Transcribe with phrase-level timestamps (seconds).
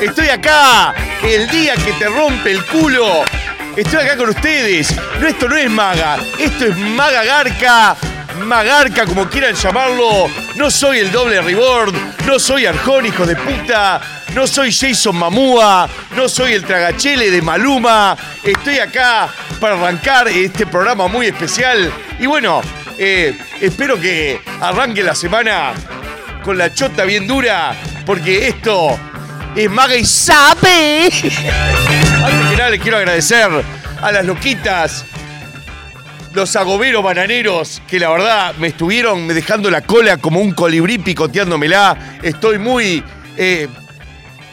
[0.00, 3.24] Estoy acá, el día que te rompe el culo.
[3.76, 4.94] Estoy acá con ustedes.
[5.20, 7.96] No, esto no es maga, esto es maga garca.
[8.44, 10.28] Magarca, como quieran llamarlo.
[10.56, 11.94] No soy el doble reward,
[12.26, 14.00] no soy Arjón, hijo de puta.
[14.34, 18.16] No soy Jason Mamúa, no soy el tragachele de Maluma.
[18.44, 19.28] Estoy acá
[19.58, 21.90] para arrancar este programa muy especial.
[22.18, 22.60] Y bueno,
[22.98, 25.72] eh, espero que arranque la semana
[26.42, 28.98] con la chota bien dura, porque esto
[29.56, 31.04] es maga y sabe.
[31.04, 33.48] Antes que nada les quiero agradecer
[34.02, 35.04] a las loquitas,
[36.34, 42.18] los agoberos bananeros, que la verdad me estuvieron dejando la cola como un colibrí picoteándomela.
[42.22, 43.02] Estoy muy
[43.38, 43.66] eh,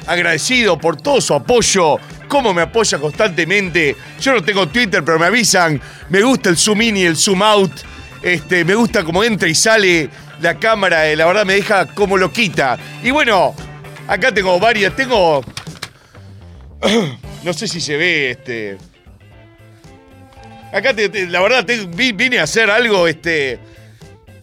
[0.07, 1.97] agradecido por todo su apoyo,
[2.29, 3.97] cómo me apoya constantemente.
[4.21, 5.81] Yo no tengo Twitter, pero me avisan.
[6.09, 7.73] Me gusta el zoom in y el zoom out.
[8.21, 10.09] Este, me gusta cómo entra y sale
[10.39, 12.77] la cámara, eh, la verdad me deja como loquita.
[13.03, 13.53] Y bueno,
[14.07, 15.43] acá tengo varias, tengo.
[17.43, 18.77] No sé si se ve este.
[20.71, 21.65] Acá te- la verdad
[22.13, 23.59] vine a hacer algo, este.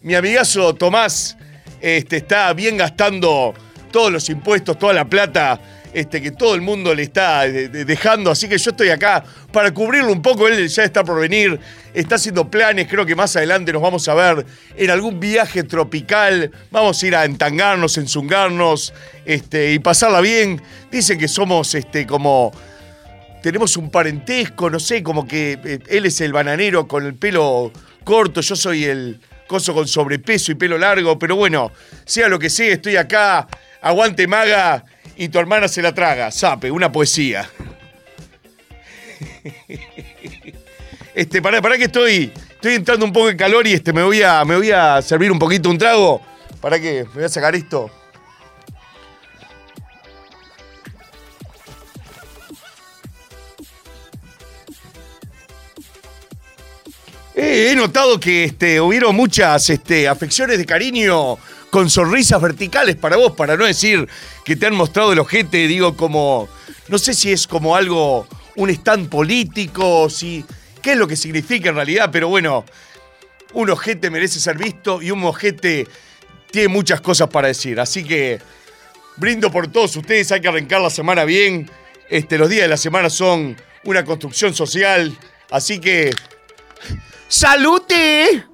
[0.02, 1.36] Mi amigazo Tomás
[1.80, 3.54] este, está bien gastando
[3.90, 5.58] todos los impuestos, toda la plata
[5.92, 8.30] este, que todo el mundo le está de- dejando.
[8.30, 10.46] Así que yo estoy acá para cubrirlo un poco.
[10.48, 11.58] Él ya está por venir,
[11.94, 12.86] está haciendo planes.
[12.88, 16.50] Creo que más adelante nos vamos a ver en algún viaje tropical.
[16.70, 18.92] Vamos a ir a entangarnos, enzungarnos
[19.24, 20.60] este, y pasarla bien.
[20.90, 22.52] Dicen que somos este, como
[23.42, 27.72] tenemos un parentesco, no sé, como que eh, él es el bananero con el pelo
[28.04, 31.72] corto, yo soy el coso con sobrepeso y pelo largo, pero bueno,
[32.04, 33.48] sea lo que sea, estoy acá,
[33.80, 34.84] aguante maga
[35.20, 37.48] y tu hermana se la traga, sape, una poesía.
[41.12, 44.22] Este, pará, pará que estoy, estoy entrando un poco en calor y este, me voy
[44.22, 46.22] a, me voy a servir un poquito un trago.
[46.60, 47.04] ¿Para qué?
[47.08, 47.90] Me voy a sacar esto.
[57.34, 61.36] Eh, he notado que este, hubieron muchas este, afecciones de cariño
[61.70, 64.08] con sonrisas verticales para vos, para no decir
[64.44, 66.48] que te han mostrado el ojete, digo, como.
[66.88, 68.26] No sé si es como algo,
[68.56, 70.44] un stand político, si.
[70.82, 72.64] qué es lo que significa en realidad, pero bueno,
[73.52, 75.86] un ojete merece ser visto y un ojete
[76.50, 77.78] tiene muchas cosas para decir.
[77.78, 78.40] Así que
[79.16, 81.70] brindo por todos ustedes, hay que arrancar la semana bien.
[82.08, 85.16] Este, los días de la semana son una construcción social,
[85.50, 86.10] así que.
[87.28, 88.49] ¡Salute!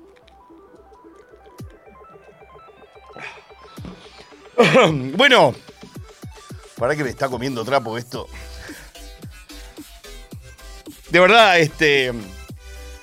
[5.16, 5.54] bueno,
[6.76, 8.28] para que me está comiendo trapo esto.
[11.10, 12.12] De verdad, este.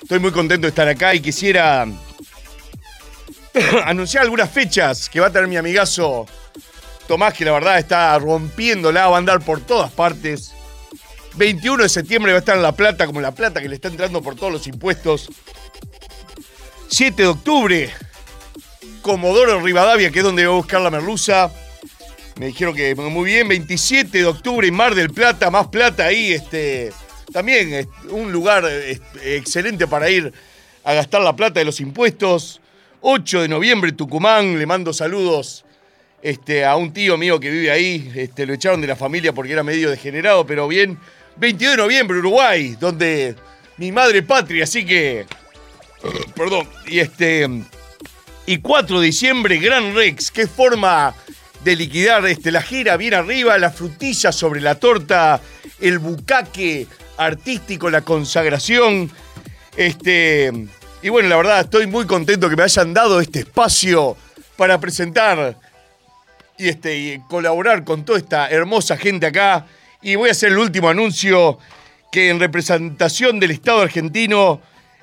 [0.02, 1.86] Estoy muy contento de estar acá y quisiera
[3.84, 6.26] anunciar algunas fechas que va a tener mi amigazo
[7.06, 10.52] Tomás, que la verdad está rompiéndola, va a andar por todas partes.
[11.36, 13.88] 21 de septiembre va a estar en La Plata, como La Plata que le está
[13.88, 15.30] entrando por todos los impuestos.
[16.88, 17.90] 7 de octubre,
[19.04, 21.52] Comodoro Rivadavia, que es donde voy a buscar la merluza.
[22.40, 23.46] Me dijeron que muy bien.
[23.46, 26.32] 27 de octubre en Mar del Plata, más plata ahí.
[26.32, 26.90] Este,
[27.30, 28.64] también es un lugar
[29.22, 30.32] excelente para ir
[30.84, 32.62] a gastar la plata de los impuestos.
[33.02, 34.58] 8 de noviembre, Tucumán.
[34.58, 35.66] Le mando saludos
[36.22, 38.10] este, a un tío mío que vive ahí.
[38.14, 40.98] Este, lo echaron de la familia porque era medio degenerado, pero bien.
[41.36, 43.36] 22 de noviembre, Uruguay, donde
[43.76, 45.26] mi madre patria, así que.
[46.34, 46.66] Perdón.
[46.86, 47.46] Y este.
[48.46, 50.30] Y 4 de diciembre, Gran Rex.
[50.30, 51.14] Qué forma
[51.64, 55.40] de liquidar este, la gira bien arriba, la frutilla sobre la torta,
[55.80, 56.86] el bucaque
[57.16, 59.10] artístico, la consagración.
[59.76, 60.52] Este.
[61.02, 64.16] Y bueno, la verdad, estoy muy contento que me hayan dado este espacio
[64.56, 65.58] para presentar
[66.58, 69.66] y, este, colaborar con toda esta hermosa gente acá.
[70.02, 71.58] Y voy a hacer el último anuncio
[72.12, 74.60] que en representación del Estado argentino,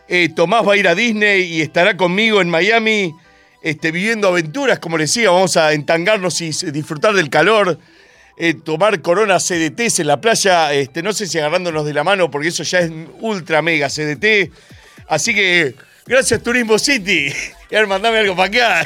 [0.08, 3.14] eh, Tomás va a ir a Disney y estará conmigo en Miami,
[3.62, 7.80] este, viviendo aventuras, como les decía, vamos a entangarnos y disfrutar del calor,
[8.38, 12.32] eh, tomar corona CDTs en la playa, este, no sé si agarrándonos de la mano,
[12.32, 14.52] porque eso ya es ultra mega CDT.
[15.08, 15.76] Así que
[16.06, 17.34] Gracias Turismo City.
[17.72, 18.86] Y ahora mandame algo para acá.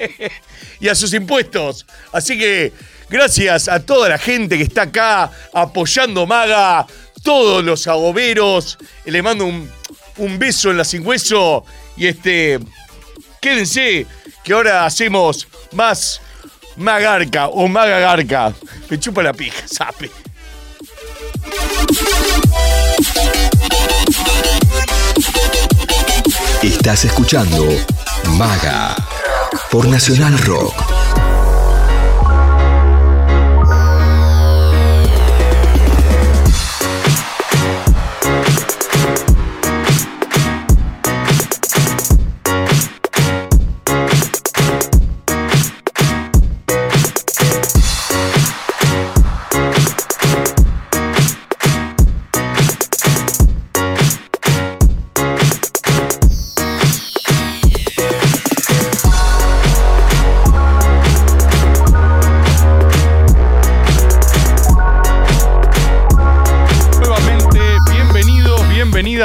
[0.80, 1.84] y a sus impuestos.
[2.12, 2.72] Así que
[3.08, 6.86] gracias a toda la gente que está acá apoyando Maga,
[7.24, 8.78] todos los agoberos.
[9.06, 9.68] Le mando un,
[10.18, 11.64] un beso en la sin hueso.
[11.96, 12.60] Y este,
[13.40, 14.06] quédense
[14.44, 16.20] que ahora hacemos más
[16.76, 18.52] Magarca o Magagarca.
[18.88, 20.10] Me chupa la pija, sape.
[26.62, 27.66] Estás escuchando
[28.36, 28.94] Maga
[29.70, 30.89] por Nacional Rock.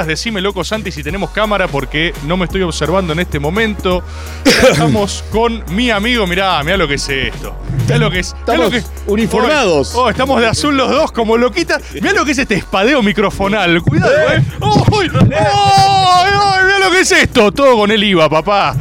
[0.05, 0.07] Bienvenidas.
[0.07, 4.03] Decime, loco Santi, si tenemos cámara porque no me estoy observando en este momento.
[4.45, 6.25] Estamos con mi amigo.
[6.27, 7.55] Mirá, mirá lo que es esto.
[7.85, 8.33] Mirá lo que es.
[8.47, 9.93] mirá lo Estamos que- uniformados.
[9.95, 11.81] Oh, estamos de azul los dos como loquitas.
[11.93, 13.81] Mirá lo que es este espadeo microfonal.
[13.81, 14.43] Cuidado, eh.
[14.61, 16.63] ¡Ay, ay!
[16.65, 17.51] Mirá lo que es esto.
[17.51, 18.75] Todo con el IVA, papá.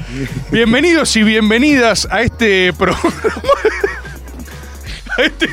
[0.51, 3.03] Bienvenidos y bienvenidas a este programa.
[5.17, 5.49] A este-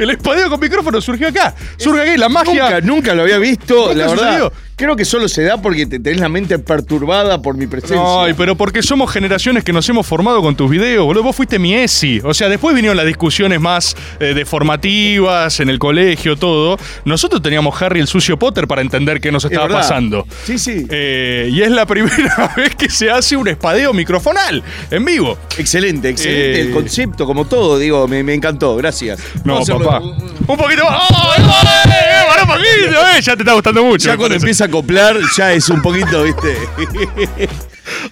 [0.00, 1.54] el espadeo con micrófono surgió acá.
[1.76, 2.64] Surge aquí la magia.
[2.64, 4.16] Nunca, nunca lo había visto, la verdad.
[4.16, 4.52] sucedió.
[4.76, 7.98] Creo que solo se da porque te tenés la mente perturbada por mi presencia.
[8.24, 11.22] Ay, pero porque somos generaciones que nos hemos formado con tus videos, boludo.
[11.22, 12.20] Vos fuiste mi ESI.
[12.22, 16.76] O sea, después vinieron las discusiones más eh, deformativas en el colegio, todo.
[17.06, 20.26] Nosotros teníamos Harry el sucio Potter para entender qué nos Es estaba pasando.
[20.44, 20.86] Sí, sí.
[20.90, 25.38] Eh, y es la primera vez que se hace un espadeo microfonal en vivo.
[25.56, 29.20] Excelente, excelente Eh, el concepto, como todo, digo, me, me encantó, gracias.
[29.42, 30.00] No, papá.
[30.00, 31.02] Un poquito más.
[31.10, 31.90] ¡Ay, ay!
[31.92, 33.22] eh, pará un poquito, eh!
[33.22, 34.06] Ya te está gustando mucho.
[34.06, 36.56] Ya cuando empieza acoplar, ya es un poquito, ¿viste?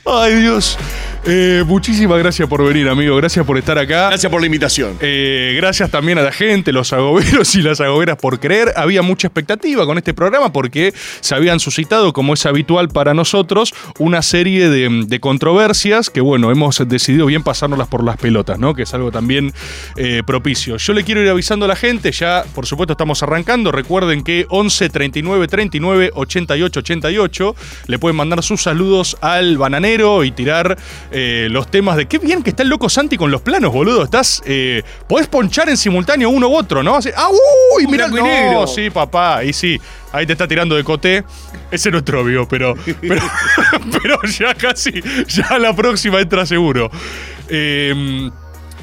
[0.04, 0.78] Ay, Dios.
[1.26, 3.16] Eh, muchísimas gracias por venir, amigo.
[3.16, 4.08] Gracias por estar acá.
[4.08, 4.98] Gracias por la invitación.
[5.00, 8.72] Eh, gracias también a la gente, los agoberos y las agoberas por creer.
[8.76, 13.72] Había mucha expectativa con este programa porque se habían suscitado, como es habitual para nosotros,
[13.98, 18.74] una serie de, de controversias que, bueno, hemos decidido bien pasárnoslas por las pelotas, ¿no?
[18.74, 19.54] Que es algo también
[19.96, 20.76] eh, propicio.
[20.76, 23.72] Yo le quiero ir avisando a la gente, ya por supuesto estamos arrancando.
[23.72, 27.56] Recuerden que 11 39 39 88 88
[27.86, 30.76] le pueden mandar sus saludos al bananero y tirar
[31.16, 34.02] eh, los temas de qué bien que está el loco Santi con los planos, boludo.
[34.02, 34.42] Estás.
[34.46, 36.96] Eh, podés ponchar en simultáneo uno u otro, ¿no?
[36.96, 37.28] Así, ¡Ah,
[37.76, 37.86] uy!
[37.86, 38.66] Blanco y negro.
[38.66, 39.44] sí, papá.
[39.44, 39.80] Y sí,
[40.12, 41.24] ahí te está tirando de coté.
[41.70, 43.22] Ese no es obvio, pero, pero,
[44.02, 46.90] pero ya casi, ya la próxima entra seguro.
[47.48, 48.28] Eh,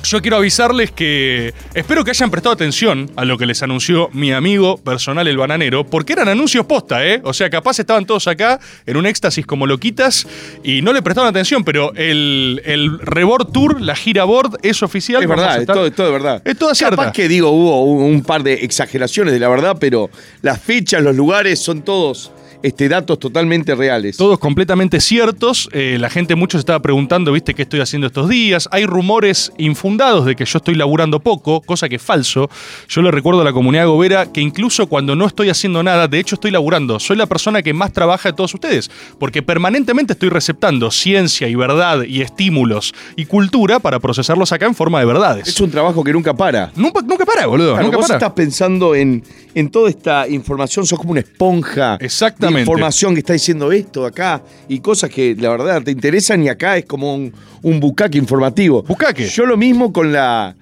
[0.03, 4.31] yo quiero avisarles que espero que hayan prestado atención a lo que les anunció mi
[4.31, 7.21] amigo personal el bananero, porque eran anuncios posta, ¿eh?
[7.24, 10.27] O sea, capaz estaban todos acá en un éxtasis como loquitas
[10.63, 15.21] y no le prestaron atención, pero el, el Rebord Tour, la gira board, es oficial.
[15.21, 16.42] Es verdad, es todo, es todo de verdad.
[16.45, 16.95] Es toda cierta.
[16.95, 20.10] Capaz que digo, hubo un, un par de exageraciones de la verdad, pero
[20.41, 22.31] las fechas, los lugares son todos
[22.63, 24.18] este, datos totalmente reales.
[24.18, 25.70] Todos completamente ciertos.
[25.72, 28.68] Eh, la gente mucho se estaba preguntando, ¿viste qué estoy haciendo estos días?
[28.72, 32.50] Hay rumores infundados de que yo estoy laburando poco, cosa que es falso.
[32.88, 36.20] Yo le recuerdo a la comunidad gobera que incluso cuando no estoy haciendo nada, de
[36.20, 37.00] hecho estoy laburando.
[37.00, 38.89] Soy la persona que más trabaja de todos ustedes,
[39.20, 44.75] porque permanentemente estoy receptando ciencia y verdad y estímulos y cultura para procesarlos acá en
[44.75, 45.48] forma de verdades.
[45.48, 46.72] Es un trabajo que nunca para.
[46.75, 47.74] Nunca, nunca para, boludo.
[47.74, 48.18] Claro, nunca vos para.
[48.18, 52.58] estás pensando en, en toda esta información, sos como una esponja Exactamente.
[52.58, 56.50] de información que está diciendo esto acá y cosas que la verdad te interesan y
[56.50, 58.84] acá es como un, un bucaque informativo.
[58.84, 59.27] Bucaque.
[59.27, 60.55] Yo lo mismo con la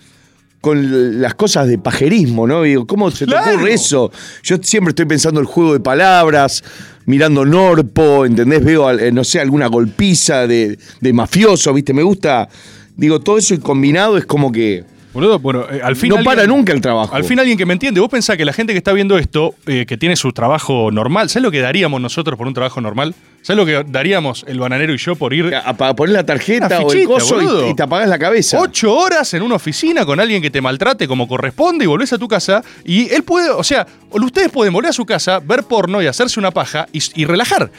[0.62, 2.64] con las cosas de pajerismo, ¿no?
[2.64, 3.54] Digo, ¿cómo se te Claro.
[3.56, 4.12] ocurre eso?
[4.44, 6.62] Yo siempre estoy pensando el juego de palabras,
[7.06, 8.62] mirando Norpo, ¿entendés?
[8.66, 11.94] Veo, eh, no sé, alguna golpiza de, de mafioso, ¿viste?
[11.94, 12.50] Me gusta,
[12.98, 14.84] digo, todo eso y combinado es como que
[15.20, 17.16] Boludo, bueno, eh, al fin no alguien- para nunca el trabajo.
[17.16, 19.56] Al fin alguien que me entiende, vos pensás que la gente que está viendo esto,
[19.68, 23.14] eh, que tiene su trabajo normal, ¿sabes lo que daríamos nosotros por un trabajo normal?
[23.42, 26.80] ¿Sabes lo que daríamos el bananero y yo por ir A- poner la tarjeta Una
[26.80, 28.60] o el fichita, coso y- te apagás la cabeza.
[28.60, 32.18] ocho horas en una oficina con alguien que te maltrate como corresponde y volvés a
[32.18, 32.64] tu casa?
[32.84, 36.40] Y él puede, o sea, ustedes pueden volver a su casa, ver porno y hacerse
[36.40, 37.72] una paja y, y relajar.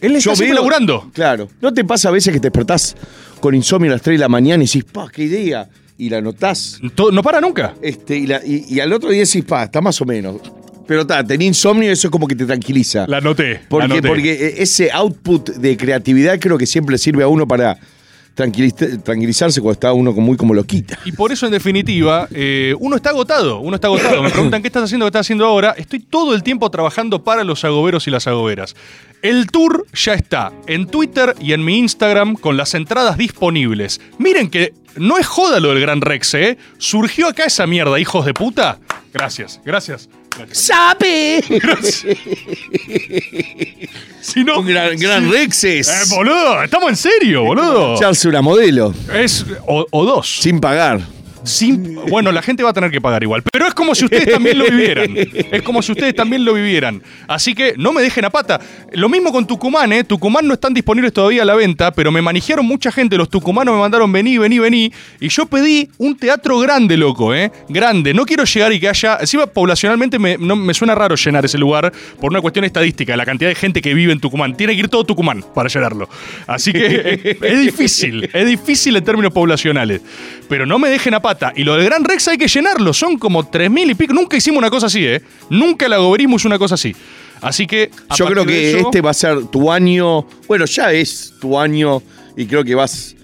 [0.00, 1.08] Él está siempre laburando.
[1.14, 1.48] Claro.
[1.62, 2.94] ¿No te pasa a veces que te despertás
[3.40, 5.66] con insomnio a las 3 de la mañana y decís, pa, qué idea?
[5.96, 6.80] Y la anotás.
[6.94, 7.74] To- No para nunca.
[7.80, 10.36] Este, y, la- y- y al otro día decís, pa, está más o menos.
[10.86, 13.06] Pero está, tenía insomnio y eso es como que te tranquiliza.
[13.08, 13.60] La noté.
[13.68, 14.08] Porque, la noté.
[14.08, 17.78] porque ese output de creatividad creo que siempre sirve a uno para
[18.36, 20.98] tranquiliz- tranquilizarse cuando está uno muy como loquita.
[21.04, 23.60] Y por eso, en definitiva, eh, uno está agotado.
[23.60, 24.22] Uno está agotado.
[24.22, 25.74] Me preguntan qué estás haciendo, qué estás haciendo ahora.
[25.78, 28.74] Estoy todo el tiempo trabajando para los agoberos y las agoberas.
[29.22, 34.00] El tour ya está en Twitter y en mi Instagram con las entradas disponibles.
[34.18, 36.58] Miren que no es joda lo del Gran Rex, ¿eh?
[36.78, 38.78] Surgió acá esa mierda, hijos de puta.
[39.12, 40.08] Gracias, gracias.
[40.36, 40.58] gracias.
[40.58, 41.42] ¡Sabe!
[44.20, 45.88] Si no, Un gran, gran Rexes.
[45.88, 47.94] Eh, boludo, estamos en serio, boludo.
[47.96, 50.38] Echarse una modelo Es, o, o dos.
[50.40, 51.00] sin pagar.
[52.08, 54.58] Bueno, la gente va a tener que pagar igual, pero es como si ustedes también
[54.58, 55.14] lo vivieran.
[55.16, 57.02] Es como si ustedes también lo vivieran.
[57.28, 58.60] Así que no me dejen a pata.
[58.92, 60.04] Lo mismo con Tucumán, ¿eh?
[60.04, 63.16] Tucumán no están disponibles todavía a la venta, pero me manejaron mucha gente.
[63.16, 64.92] Los tucumanos me mandaron vení, vení, vení.
[65.20, 67.52] Y yo pedí un teatro grande, loco, ¿eh?
[67.68, 68.14] Grande.
[68.14, 69.18] No quiero llegar y que haya.
[69.20, 73.26] Encima, poblacionalmente me, no, me suena raro llenar ese lugar por una cuestión estadística, la
[73.26, 74.56] cantidad de gente que vive en Tucumán.
[74.56, 76.08] Tiene que ir todo Tucumán para llenarlo.
[76.46, 80.00] Así que es, es difícil, es difícil en términos poblacionales.
[80.48, 81.33] Pero no me dejen a pata.
[81.56, 82.92] Y lo del Gran Rex hay que llenarlo.
[82.92, 84.12] Son como 3.000 y pico.
[84.14, 85.20] Nunca hicimos una cosa así, ¿eh?
[85.50, 86.94] Nunca el agoberismo es una cosa así.
[87.40, 87.90] Así que.
[88.16, 90.26] Yo creo que eso- este va a ser tu año.
[90.46, 92.02] Bueno, ya es tu año
[92.36, 93.14] y creo que vas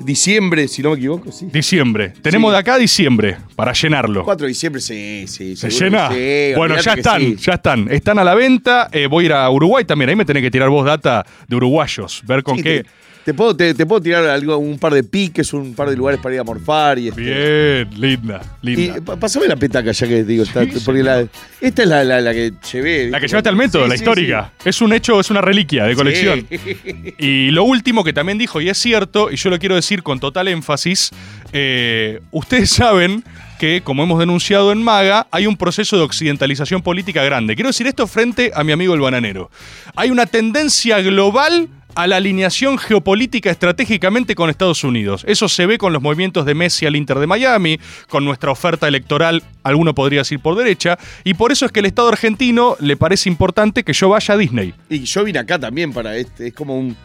[0.00, 1.46] diciembre, si no me equivoco, sí.
[1.52, 2.12] Diciembre.
[2.22, 2.52] Tenemos Sí.
[2.52, 4.24] de acá a diciembre para llenarlo.
[4.24, 5.56] 4 de diciembre, sí, sí.
[5.56, 6.08] ¿Se llena?
[6.10, 7.36] sí, bueno, ya están, sí.
[7.40, 7.90] ya están.
[7.90, 8.88] Están a la venta.
[8.92, 10.10] Eh, voy a ir a Uruguay también.
[10.10, 12.22] Ahí me tenés que tirar vos data de uruguayos.
[12.26, 12.84] Ver con qué.
[12.84, 12.90] Te,
[13.28, 16.18] te puedo, te, te puedo tirar algo, un par de piques, un par de lugares
[16.18, 17.20] para ir a morfar y este.
[17.20, 19.00] Bien, linda, Y linda.
[19.02, 21.26] pa- pasame la petaca ya que digo, está- Sí, porque la,
[21.60, 23.10] esta es la, la, la que llevé.
[23.10, 24.52] La que llevaste al método, Sí, la sí, histórica.
[24.64, 26.46] Es un hecho, es una reliquia de colección.
[27.18, 30.20] Y lo último que también dijo, y es cierto, y yo lo quiero decir con
[30.20, 31.10] total énfasis,
[31.52, 33.22] eh, ustedes saben
[33.58, 37.56] que, como hemos denunciado en Maga, hay un proceso de occidentalización política grande.
[37.56, 39.50] Quiero decir esto frente a mi amigo el bananero.
[39.96, 45.24] Hay una tendencia global a la alineación geopolítica estratégicamente con Estados Unidos.
[45.26, 48.86] Eso se ve con los movimientos de Messi al Inter de Miami, con nuestra oferta
[48.86, 52.96] electoral, alguno podría decir por derecha, y por eso es que el Estado argentino le
[52.96, 54.74] parece importante que yo vaya a Disney.
[54.88, 56.96] Y yo vine acá también para este, es como un.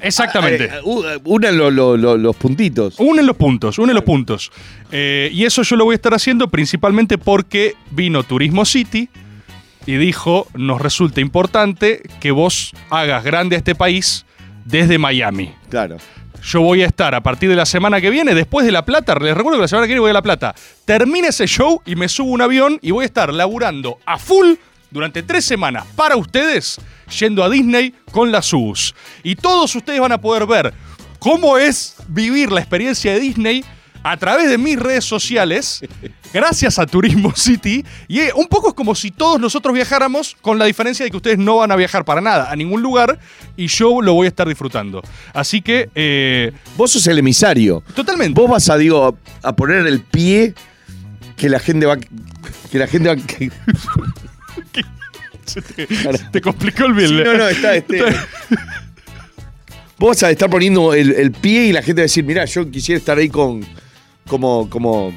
[0.00, 0.68] Exactamente.
[0.70, 2.96] Ah, eh, u- unan lo- lo- lo- los puntitos.
[2.98, 4.50] Unen los puntos, unen los puntos.
[4.90, 9.08] Eh, y eso yo lo voy a estar haciendo principalmente porque vino Turismo City
[9.86, 14.24] y dijo, nos resulta importante que vos hagas grande a este país
[14.64, 15.54] desde Miami.
[15.68, 15.96] Claro.
[16.42, 19.14] Yo voy a estar a partir de la semana que viene, después de La Plata,
[19.14, 21.94] les recuerdo que la semana que viene voy a La Plata, termina ese show y
[21.94, 24.54] me subo un avión y voy a estar laburando a full
[24.90, 26.80] durante tres semanas para ustedes,
[27.18, 28.94] yendo a Disney con las US.
[29.22, 30.74] Y todos ustedes van a poder ver
[31.20, 33.64] cómo es vivir la experiencia de Disney
[34.04, 35.80] a través de mis redes sociales,
[36.32, 37.84] gracias a Turismo City.
[38.08, 41.16] Y eh, un poco es como si todos nosotros viajáramos, con la diferencia de que
[41.16, 43.18] ustedes no van a viajar para nada, a ningún lugar,
[43.56, 45.02] y yo lo voy a estar disfrutando.
[45.32, 47.82] Así que, eh, Vos sos el emisario.
[47.94, 48.40] totalmente.
[48.40, 50.54] Vos vas a, digo, a, a poner el pie
[51.36, 51.96] que la gente va.
[51.96, 53.16] Que la gente va.
[53.16, 53.50] que-
[55.44, 57.24] Se te, se te complicó el Sí, bien.
[57.24, 57.98] no, no, está este.
[59.98, 62.44] Vos vas a estar poniendo el, el pie y la gente va a decir, mirá,
[62.44, 63.64] yo quisiera estar ahí con.
[64.32, 64.68] Como.
[64.70, 65.12] como.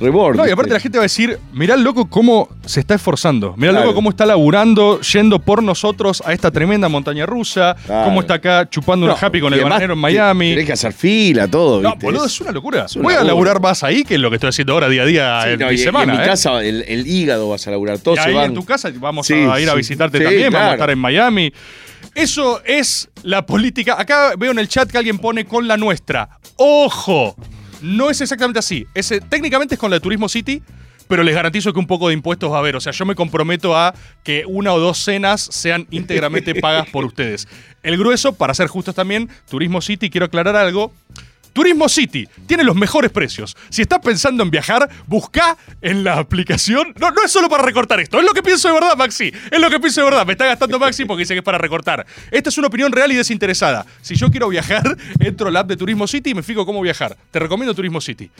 [0.00, 0.36] rebord.
[0.36, 3.54] No, y aparte la gente va a decir, mirá el loco cómo se está esforzando,
[3.56, 3.86] mirá el Claro.
[3.86, 8.06] loco cómo está laburando, yendo por nosotros a esta tremenda montaña rusa, Claro.
[8.06, 10.50] cómo está acá chupando una No, happy con el bananero en Miami.
[10.50, 11.80] Tenés que hacer fila, todo.
[11.80, 12.06] No, ¿viste?
[12.06, 12.86] boludo, es una locura.
[12.86, 15.06] es un Voy a laburar más ahí que lo que estoy haciendo ahora día a
[15.06, 16.12] día Sí, en no, mi y- y semana.
[16.12, 16.28] en mi ¿eh?
[16.28, 17.98] casa el, el hígado vas a laburar.
[17.98, 18.46] Todos y se ahí van.
[18.46, 21.52] en tu casa vamos Sí, a ir a visitarte también, vamos a estar en Miami.
[22.16, 23.94] Eso es la política.
[23.96, 26.28] Acá veo en el chat que alguien pone con la nuestra.
[26.56, 27.36] ¡Ojo!
[27.84, 28.86] No es exactamente así.
[28.94, 30.62] Ese, técnicamente es con la de Turismo City,
[31.06, 32.76] pero les garantizo que un poco de impuestos va a haber.
[32.76, 37.04] O sea, yo me comprometo a que una o dos cenas sean íntegramente pagas por
[37.04, 37.46] ustedes.
[37.82, 40.94] El grueso, para ser justos también, Turismo City, quiero aclarar algo.
[41.54, 43.56] Turismo City tiene los mejores precios.
[43.70, 46.92] Si estás pensando en viajar, busca en la aplicación.
[47.00, 49.32] No, no es solo para recortar esto, es lo que pienso de verdad, Maxi.
[49.50, 50.26] Es lo que pienso de verdad.
[50.26, 52.04] Me está gastando Maxi porque dice que es para recortar.
[52.30, 53.86] Esta es una opinión real y desinteresada.
[54.02, 57.16] Si yo quiero viajar, entro al app de Turismo City y me fijo cómo viajar.
[57.30, 58.30] Te recomiendo Turismo City.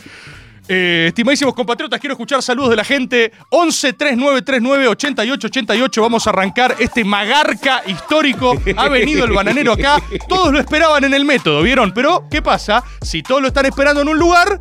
[0.67, 3.33] Eh, estimadísimos compatriotas, quiero escuchar saludos de la gente.
[3.51, 6.03] 11 3939 8888.
[6.03, 8.55] Vamos a arrancar este magarca histórico.
[8.77, 10.03] Ha venido el bananero acá.
[10.29, 11.93] Todos lo esperaban en el método, ¿vieron?
[11.93, 12.83] Pero, ¿qué pasa?
[13.03, 14.61] Si todos lo están esperando en un lugar.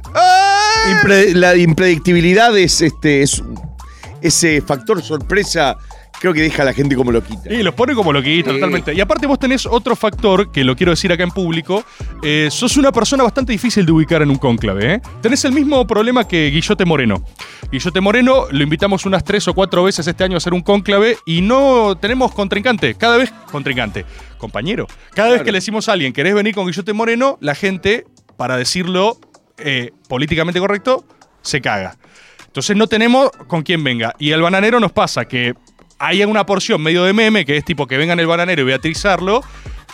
[1.34, 3.24] la impredictibilidad es este.
[3.24, 3.42] Es,
[4.22, 5.78] ese factor sorpresa.
[6.24, 7.54] Creo que deja a la gente como loquita.
[7.54, 8.56] Y los pone como loquito, Sí.
[8.56, 8.94] totalmente.
[8.94, 11.84] Y aparte vos tenés otro factor, que lo quiero decir acá en público,
[12.22, 15.02] eh, sos una persona bastante difícil de ubicar en un cónclave, ¿eh?
[15.22, 17.26] Tenés el mismo problema que Guillote Moreno.
[17.70, 21.18] Guillote Moreno, lo invitamos unas tres o cuatro veces este año a hacer un cónclave
[21.26, 24.06] y no tenemos contrincante, cada vez contrincante,
[24.38, 24.88] compañero.
[25.14, 27.38] Cada vez que le decimos a alguien, ¿querés venir con Guillote Moreno?
[27.42, 28.06] La gente,
[28.38, 29.18] para decirlo
[29.58, 31.04] eh, políticamente correcto,
[31.42, 31.98] se caga.
[32.46, 34.16] Entonces no tenemos con quién venga.
[34.20, 35.56] Y al bananero nos pasa que
[36.00, 39.42] hay una porción medio de meme que es tipo que vengan el bananero y beatrizarlo.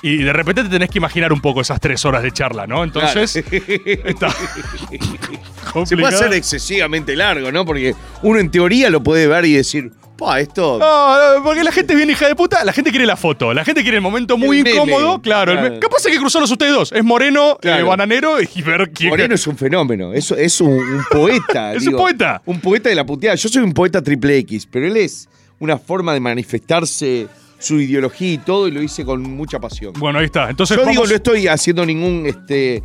[0.01, 2.85] Y de repente te tenés que imaginar un poco esas tres horas de charla, ¿no?
[2.85, 3.35] Entonces,
[4.05, 4.29] está
[5.85, 7.65] Se puede hacer excesivamente largo, ¿no?
[7.65, 10.79] Porque uno en teoría lo puede ver y decir, pa, esto.
[10.79, 13.63] No, no, porque la gente bien hija de puta, la gente quiere la foto, la
[13.65, 15.51] gente quiere el momento muy El meme, incómodo, claro.
[15.53, 15.79] claro.
[15.79, 17.81] capaz hay que cruzarlos ustedes dos, es Moreno, Claro.
[17.81, 21.73] eh, Bananero y ver quién Moreno es un fenómeno, es, es un, un poeta.
[21.79, 22.41] Es un poeta.
[22.45, 23.35] Un poeta de la puteada.
[23.35, 25.27] Yo soy un poeta triple X, pero él es
[25.59, 29.93] una forma de manifestarse su ideología y todo, y lo hice con mucha pasión.
[29.99, 30.49] Bueno, ahí está.
[30.49, 32.81] Entonces, Yo digo, no estoy haciendo ningún este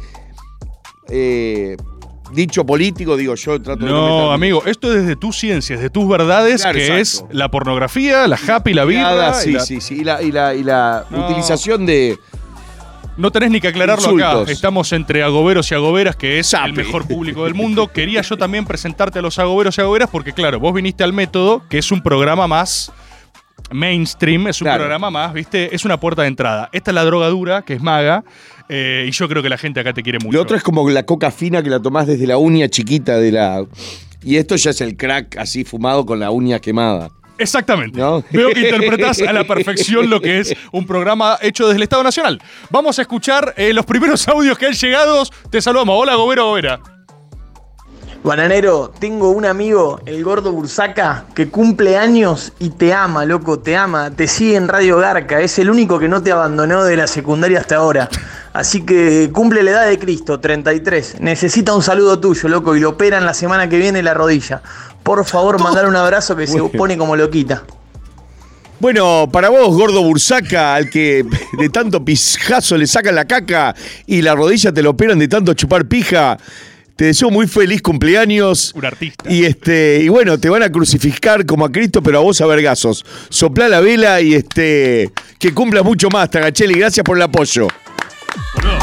[1.09, 1.77] eh,
[2.33, 4.35] dicho político, digo, yo trato de no No, meterme.
[4.35, 7.29] amigo, esto es desde tus ciencias, de tus verdades, Claro, que exacto.
[7.31, 9.95] es la pornografía, la happy, la y sí, la- sí, sí.
[10.01, 11.27] Y la, y la, y la No.
[11.27, 12.19] utilización de.
[13.17, 14.51] No tenés ni que aclararlo acá.
[14.51, 17.87] Estamos entre agoberos y agoberas, que es el mejor público del mundo.
[17.93, 21.63] Quería yo también presentarte a los agoberos y agoberas, porque claro, vos viniste al método,
[21.69, 22.91] que es un programa más
[23.71, 24.81] mainstream, es un Claro.
[24.81, 25.75] programa más, ¿viste?
[25.75, 26.69] Es una puerta de entrada.
[26.73, 28.25] Esta es la droga dura, que es maga,
[28.69, 30.37] eh, y yo creo que la gente acá te quiere mucho.
[30.37, 33.31] Lo otro es como la coca fina que la tomás desde la uña chiquita de
[33.33, 33.65] la.
[34.23, 37.11] Y esto ya es el crack así fumado con la uña quemada.
[37.39, 37.99] Exactamente.
[37.99, 38.25] ¿No?
[38.31, 42.03] Veo que interpretás a la perfección lo que es un programa hecho desde el Estado
[42.03, 42.41] Nacional.
[42.71, 45.25] Vamos a escuchar eh, los primeros audios que han llegado.
[45.51, 45.97] Te saludamos.
[45.99, 46.81] Hola, Gobero Gobera.
[48.25, 53.77] Bananero, tengo un amigo, el gordo Bursaca, que cumple años y te ama, loco, te
[53.77, 57.07] ama, te sigue en Radio Garca, es el único que no te abandonó de la
[57.07, 58.09] secundaria hasta ahora.
[58.55, 61.21] Así que cumple la edad de Cristo, 33.
[61.21, 64.63] Necesita un saludo tuyo, loco, y lo operan la semana que viene la rodilla.
[65.05, 67.63] Por favor, mandar un abrazo que se pone como loquita.
[68.81, 71.25] Bueno, para vos, gordo Bursaca, al que
[71.59, 73.75] de tanto pijazo le sacan la caca
[74.07, 76.37] y la rodilla te lo operan de tanto chupar pija,
[76.97, 78.73] te deseo muy feliz cumpleaños.
[78.75, 79.31] Un artista.
[79.31, 82.47] Y este, y bueno, te van a crucificar como a Cristo, pero a vos a
[82.47, 83.05] vergazos.
[83.31, 85.11] Soplá la vela y este.
[85.39, 86.75] Que cumplas mucho más, Tagacheli.
[86.75, 87.69] Gracias por el apoyo.
[88.55, 88.79] Boludo,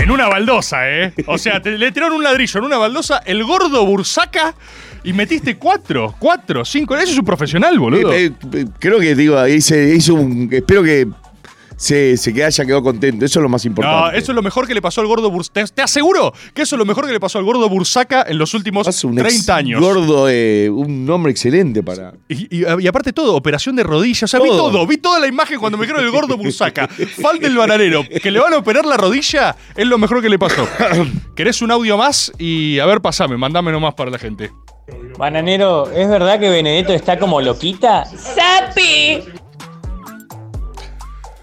[0.00, 1.12] En una baldosa, ¿eh?
[1.28, 4.54] O sea, te- le tiraron un ladrillo en una baldosa, el gordo Bursaca,
[5.04, 6.96] y metiste cuatro, cuatro, cinco.
[6.96, 8.12] Eso es un profesional, boludo.
[8.12, 10.48] Eh, eh, creo que digo, hice, hizo un.
[10.52, 11.06] Espero que
[11.78, 13.26] se, se que haya quedado contento.
[13.26, 14.16] Eso es lo más No, importante.
[14.18, 15.66] eso es lo mejor que le pasó al gordo Bursaca.
[15.66, 18.38] Te, te aseguro que eso es lo mejor que le pasó al gordo Bursaca en
[18.38, 19.80] los últimos Es un 30 ex años.
[19.82, 22.14] Gordo, eh, un nombre excelente para.
[22.28, 24.22] Y, y- y aparte todo, operación de rodillas.
[24.22, 24.86] O sea, vi Todo.
[24.86, 26.88] vi toda la imagen cuando me dijeron el gordo Bursaca.
[27.20, 28.04] Falta el bananero.
[28.22, 30.66] Que le van a operar la rodilla es lo mejor que le pasó.
[31.36, 32.32] ¿Querés un audio más?
[32.38, 34.50] Y a ver, pasame, mandame nomás para la gente.
[35.18, 38.04] Bananero, ¿es verdad que Benedetto está como loquita?
[38.04, 39.20] ¡Sapi!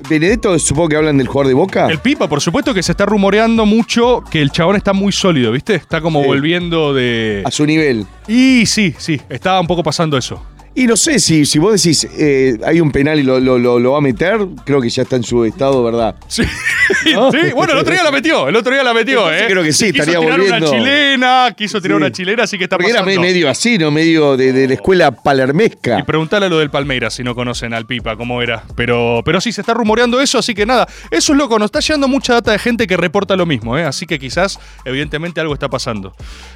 [0.10, 1.88] Benedetto, supongo que hablan del jugador de boca.
[1.88, 5.52] El Pipa, por supuesto que se está rumoreando mucho que el chabón está muy sólido,
[5.52, 5.76] ¿viste?
[5.76, 6.28] Está como Sí.
[6.28, 7.42] volviendo de.
[7.46, 8.06] A su nivel.
[8.28, 10.44] Y sí, sí, estaba un poco pasando eso.
[10.76, 13.78] Y no sé si, si vos decís eh, hay un penal y lo, lo- lo-
[13.80, 16.16] lo va a meter, creo que ya está en su estado, ¿verdad?
[16.28, 16.44] Sí.
[17.04, 17.14] sí,
[17.56, 19.48] bueno, el otro día la metió, el otro día la metió, Entonces ¿eh?
[19.52, 20.68] creo que sí, Quiso estaría tirar volviendo.
[20.72, 22.02] una chilena, quiso tirar Sí.
[22.04, 23.22] una chilena, así que está Porque era pasando.
[23.22, 23.92] me- medio así, ¿no?
[23.92, 26.00] Medio de, de la escuela palermesca.
[26.00, 28.64] Y preguntale a lo del Palmeiras si no conocen al Pipa, cómo era.
[28.76, 30.88] Pero, pero sí, se está rumoreando eso, así que nada.
[31.12, 33.84] Eso es loco, nos está llegando mucha data de gente que reporta lo mismo, ¿eh?
[33.86, 36.16] Así que quizás, evidentemente, algo está pasando.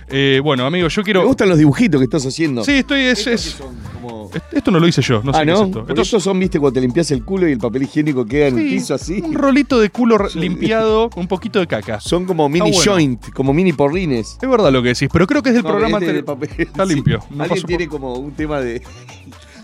[0.10, 1.24] Eh, bueno, amigo, yo Me quiero.
[1.28, 2.64] gustan los dibujitos que estás haciendo.
[2.64, 3.02] Sí, estoy.
[3.02, 3.58] Es, es-
[4.52, 5.66] Esto no lo hice yo, no sé ah, qué es ¿no?
[5.66, 5.80] esto.
[5.80, 8.26] Porque Esto es estos son, viste, cuando te limpias el culo y el papel higiénico
[8.26, 9.22] queda en el piso así.
[9.24, 12.00] un rolito de culo limpiado, un poquito de caca.
[12.00, 12.92] Son como mini bueno.
[12.94, 14.38] joint, como mini porrines.
[14.42, 16.40] Es verdad lo que decís, pero creo que es del No, programa este de anterior.
[16.40, 16.68] papel.
[16.68, 16.94] Está Sí.
[16.96, 17.20] limpio.
[17.30, 18.82] No Alguien por- tiene como un tema de.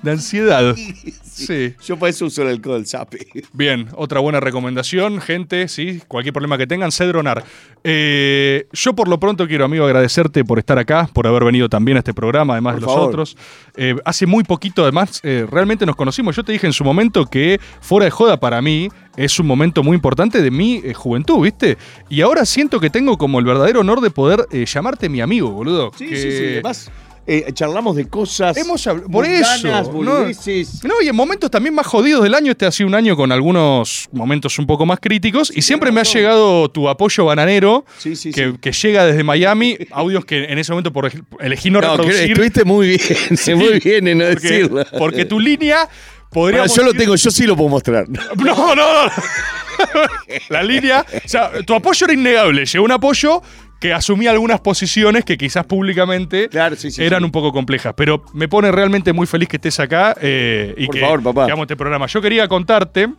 [0.04, 0.76] De ansiedad.
[1.34, 1.74] Sí.
[1.84, 3.26] Yo para eso uso el alcohol, sape.
[3.54, 7.44] Bien, otra buena recomendación, gente, sí, cualquier problema que tengan, cedronar.
[7.84, 11.98] Eh, yo por lo pronto quiero, amigo, agradecerte por estar acá, por haber venido también
[11.98, 13.10] a este programa, además Por de los favor.
[13.10, 13.38] otros.
[13.76, 16.36] Eh, hace muy poquito, además, eh, realmente nos conocimos.
[16.36, 19.82] Yo te dije en su momento que fuera de joda para mí es un momento
[19.82, 21.80] muy importante de mi eh, juventud, ¿viste?
[22.10, 25.50] Y ahora siento que tengo como el verdadero honor de poder eh, llamarte mi amigo,
[25.50, 25.92] boludo.
[25.98, 26.44] Sí, que- sí, sí.
[26.54, 26.92] Además,
[27.26, 28.56] eh, charlamos de cosas.
[28.58, 29.92] Hemos habl- por eso.
[29.94, 31.02] ¿no?
[31.02, 34.10] y en momentos también más jodidos del año, este ha sido un año con algunos
[34.12, 38.32] momentos un poco más críticos, y siempre me ha llegado tu apoyo bananero, Sí, sí,
[38.32, 38.58] que, sí.
[38.60, 41.10] que llega desde Miami, audios que en ese momento por
[41.40, 42.32] elegí no, No, que reproducir.
[42.32, 44.86] estuviste muy bien, Sí, muy bien en no porque, decirlo.
[44.98, 45.88] porque tu línea
[46.30, 46.66] podría.
[46.66, 48.06] yo lo tengo, yo sí lo puedo mostrar.
[48.36, 49.12] No, no, no.
[50.50, 51.06] La línea.
[51.26, 52.66] O sea, tu apoyo era innegable.
[52.66, 53.42] Llegó un apoyo
[53.84, 56.50] que asumía algunas posiciones que quizás públicamente
[57.00, 57.94] eran un poco complejas.
[57.98, 61.48] Pero me pone realmente muy feliz que estés acá eh, y Por que, favor, papá.
[61.48, 62.06] que este programa.
[62.08, 63.10] Yo quería contarte.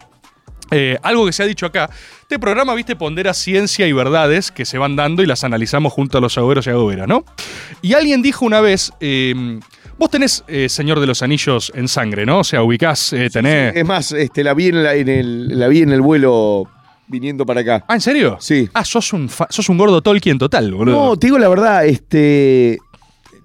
[0.70, 1.90] eh, algo que se ha dicho acá.
[2.22, 6.16] Este programa, viste, pondera ciencia y verdades que se van dando y las analizamos junto
[6.16, 7.26] a los agoberos y agoberas, ¿no?
[7.82, 9.60] Y alguien dijo una vez, eh,
[9.98, 12.38] vos tenés eh, Señor de los Anillos en sangre, ¿no?
[12.38, 13.76] O sea, ubicás, tenés...
[13.76, 16.64] Es más, este, la vi en, la- en el, la vi en el vuelo
[17.08, 17.84] viniendo para acá.
[17.88, 18.36] Ah, ¿en serio?
[18.40, 18.68] Sí.
[18.74, 20.94] Ah, sos un, fa- sos un gordo Tolkien total, boludo.
[21.10, 22.78] No, te digo la verdad, este.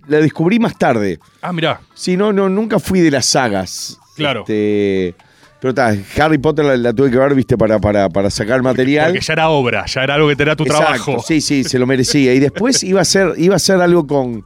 [0.08, 1.20] La descubrí más tarde.
[1.42, 1.82] Ah, mirá.
[1.94, 3.98] Sí, no, no, nunca fui de las sagas.
[4.16, 4.42] Claro.
[4.42, 5.14] Este,
[5.62, 9.12] pero está, Harry Potter la, la tuve que ver, viste, para, para, para sacar material.
[9.12, 11.24] Porque ya era obra, ya era algo que te era tu Exacto, trabajo.
[11.28, 12.34] Sí, sí, se lo merecía.
[12.34, 14.44] Y después iba a ser, iba a ser algo con.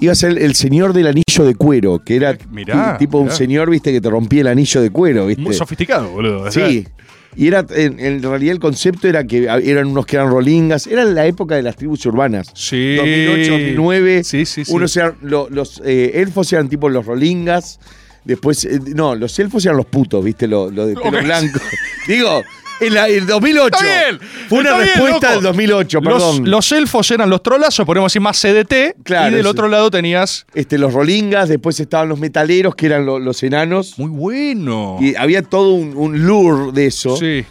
[0.00, 3.36] Iba a ser el señor del anillo de cuero, que era Mirá, tipo un mirá.
[3.36, 5.42] señor, viste, que te rompía el anillo de cuero, viste.
[5.42, 6.50] Muy sofisticado, boludo.
[6.50, 6.88] Sí.
[7.34, 10.86] Y era, en, en realidad el concepto era que eran unos que eran rolingas.
[10.86, 12.48] Era la época de las tribus urbanas.
[12.54, 12.96] Sí.
[12.96, 14.24] 2008, 2009.
[14.24, 14.72] Sí, sí, sí.
[14.72, 17.78] Unos eran, lo- los eh, elfos eran tipo los rolingas.
[18.24, 20.46] Después, eh, no, los elfos eran los putos, ¿viste?
[20.46, 21.58] Lo, lo de pelo blanco.
[22.06, 22.42] Digo,
[22.86, 23.76] en la- en 2008.
[23.76, 24.20] Está bien.
[24.48, 25.34] Fue una está bien, respuesta loco.
[25.34, 26.50] del 2008, Los, perdón.
[26.50, 28.96] los elfos eran los trolazos, podemos decir más CDT.
[29.02, 30.46] Claro, y del otro lado tenías.
[30.54, 33.98] Este, los rolingas, después estaban los metaleros, que eran lo- los enanos.
[33.98, 34.98] Muy bueno.
[35.00, 37.16] Y había todo un, un lure de eso.
[37.16, 37.44] Sí.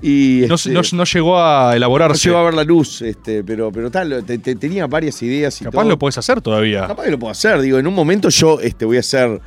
[0.00, 2.28] Y No, este, no- no llegó a no elaborarse.
[2.28, 5.64] llegó a ver la luz, este, pero, pero tal, te- te- tenía varias ideas y
[5.64, 5.88] Capaz todo.
[5.90, 6.86] lo podés hacer todavía.
[6.86, 7.60] Capaz que lo puedo hacer.
[7.60, 9.40] Digo, en un momento yo este, voy a hacer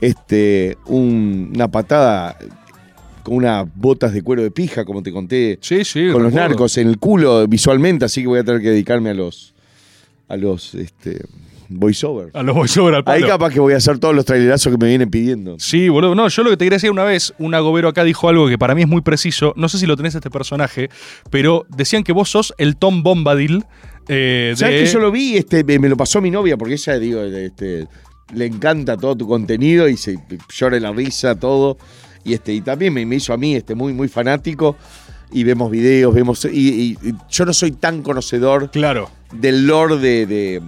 [0.00, 2.38] este, un- una patada
[3.28, 6.00] con unas botas de cuero de pija, como te conté, Sí, sí.
[6.12, 6.48] con los recuerdo.
[6.48, 9.54] narcos en el culo visualmente, así que voy a tener que dedicarme a los
[10.28, 11.22] a los este,
[11.70, 12.30] voiceover.
[12.34, 13.32] A los voiceover al Ahí palo.
[13.34, 15.56] capaz que voy a hacer todos los trailerazos que me vienen pidiendo.
[15.58, 16.14] Sí, boludo.
[16.14, 18.58] No, yo lo que te quería decir una vez, un agobero acá dijo algo que
[18.58, 19.54] para mí es muy preciso.
[19.56, 20.90] No sé si lo tenés este personaje,
[21.30, 23.64] pero decían que vos sos el Tom Bombadil.
[24.08, 25.36] Eh, ¿Sabes de- que yo lo vi?
[25.36, 27.86] Este, me, me lo pasó mi novia, porque ella, digo, este,
[28.34, 30.18] le encanta todo tu contenido y se
[30.54, 31.76] llora la risa, todo.
[32.24, 34.76] Y este, y también me, me hizo a mí este, muy, muy fanático.
[35.30, 36.44] Y vemos videos, vemos.
[36.46, 39.10] Y, y- y yo no soy tan conocedor Claro.
[39.30, 40.62] del Lord de, de-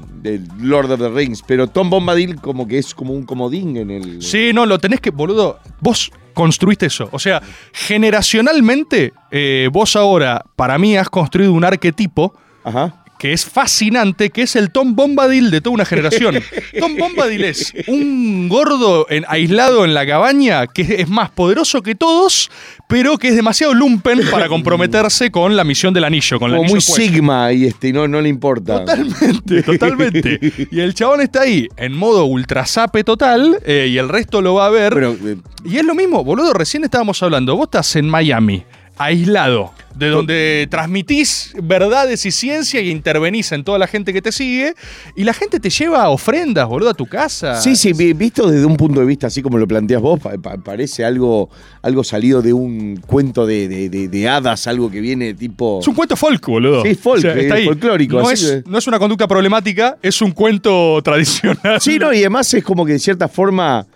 [0.60, 4.20] Lord of the Rings, pero Tom Bombadil como que es como un comodín en el.
[4.22, 5.58] Sí, no, lo tenés que, boludo.
[5.80, 7.08] Vos construiste eso.
[7.10, 7.40] O sea,
[7.72, 12.34] generacionalmente, eh, vos ahora, para mí, has construido un arquetipo
[12.64, 12.99] Ajá.
[13.20, 16.36] Que es fascinante, que es el Tom Bombadil de toda una generación.
[16.80, 21.94] Tom Bombadil es un gordo en- aislado en la cabaña que es más poderoso que
[21.94, 22.50] todos,
[22.88, 26.62] pero que es demasiado lumpen para comprometerse con la misión del anillo, con el Como
[26.70, 28.86] anillo muy sigma y este, y no, no le importa.
[28.86, 30.40] Totalmente, totalmente.
[30.70, 34.64] Y el chabón está ahí en modo ultrasape total eh, y el resto lo va
[34.64, 34.94] a ver.
[34.94, 38.64] Pero, eh, y es lo mismo, boludo, recién estábamos hablando, vos estás en Miami,
[39.00, 44.30] aislado, de donde transmitís verdades y ciencia y intervenís en toda la gente que te
[44.30, 44.74] sigue,
[45.16, 47.58] y la gente te lleva ofrendas, boludo, a tu casa.
[47.60, 50.36] Sí, sí, vi- visto desde un punto de vista así como lo planteas vos, pa-
[50.36, 51.48] pa- parece algo,
[51.80, 55.80] algo salido de un cuento de, de- de- de hadas, algo que viene tipo.
[55.80, 56.82] Es un cuento folk, boludo.
[56.82, 60.32] Sí, folk, eh, folclórico, No así es, que- no es una conducta problemática, es un
[60.32, 61.80] cuento tradicional.
[61.80, 63.86] Sí, no, y además es como que de cierta forma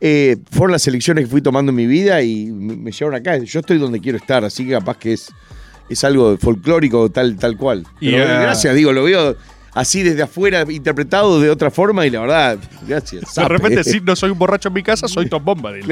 [0.00, 3.38] eh, fueron las elecciones que fui tomando en mi vida y me, llevaron acá.
[3.38, 5.30] Yo estoy donde quiero estar, así que capaz que es,
[5.88, 7.86] es algo folclórico tal, tal cual.
[8.00, 9.36] Pero, gracias, digo, lo veo
[9.74, 13.34] así desde afuera, interpretado de otra forma y la verdad, gracias.
[13.34, 15.84] De repente, si no soy un borracho en mi casa, soy Tom Bombadil.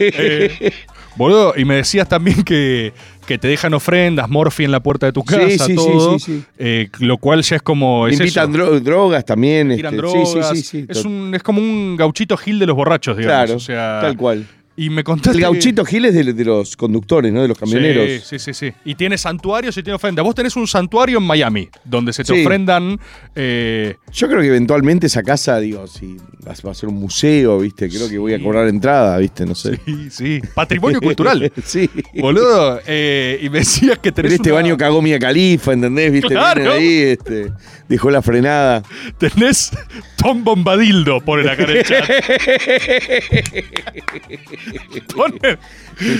[0.00, 0.72] Eh,
[1.16, 2.92] boludo, y me decías también que,
[3.26, 6.18] que te dejan ofrendas, morfi en la puerta de tu casa, sí, sí, todo.
[6.18, 6.44] sí, sí.
[6.58, 8.06] eh, lo cual ya es como.
[8.08, 9.70] Es invitan dro- drogas también.
[9.72, 10.28] Este, drogas.
[10.30, 10.62] Sí, sí, sí.
[10.82, 10.86] sí.
[10.88, 13.44] es, un, es como un gauchito gil de los borrachos, digamos.
[13.44, 14.46] Claro, o sea, tal cual.
[14.78, 15.38] Y me contaste.
[15.38, 17.40] El gauchito Gil es de, de los conductores, ¿no?
[17.40, 18.22] De los camioneros.
[18.24, 18.72] Sí, sí, sí, sí.
[18.84, 20.22] Y tiene santuarios y tiene ofrendas.
[20.22, 22.42] Vos tenés un santuario en Miami, donde se te Sí.
[22.42, 22.98] ofrendan.
[23.34, 27.88] eh, Yo creo que eventualmente esa casa, digo, si va a ser un museo, ¿viste?
[27.88, 29.46] Creo que voy a cobrar entrada, ¿viste?
[29.46, 29.80] No sé.
[29.86, 30.40] sí, sí.
[30.54, 31.50] Patrimonio cultural.
[31.64, 31.88] sí.
[32.14, 34.32] Boludo, eh, y me decías que En tenés.
[34.34, 36.12] este una- baño cagó Mia Califa, ¿entendés?
[36.12, 36.28] ¿Viste?
[36.28, 36.72] Claro.
[36.74, 37.50] Ahí, este,
[37.88, 38.82] dejó la frenada.
[39.18, 39.70] Tenés
[40.16, 42.10] Tom Bombadildo, en el chat.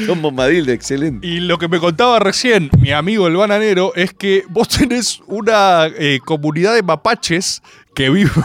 [0.06, 1.26] Tom Bombadil, excelente.
[1.26, 5.87] Y lo que me contaba recién mi amigo el bananero es que vos tenés una
[5.87, 7.62] eh, comunidad de mapaches
[7.94, 8.32] que viven.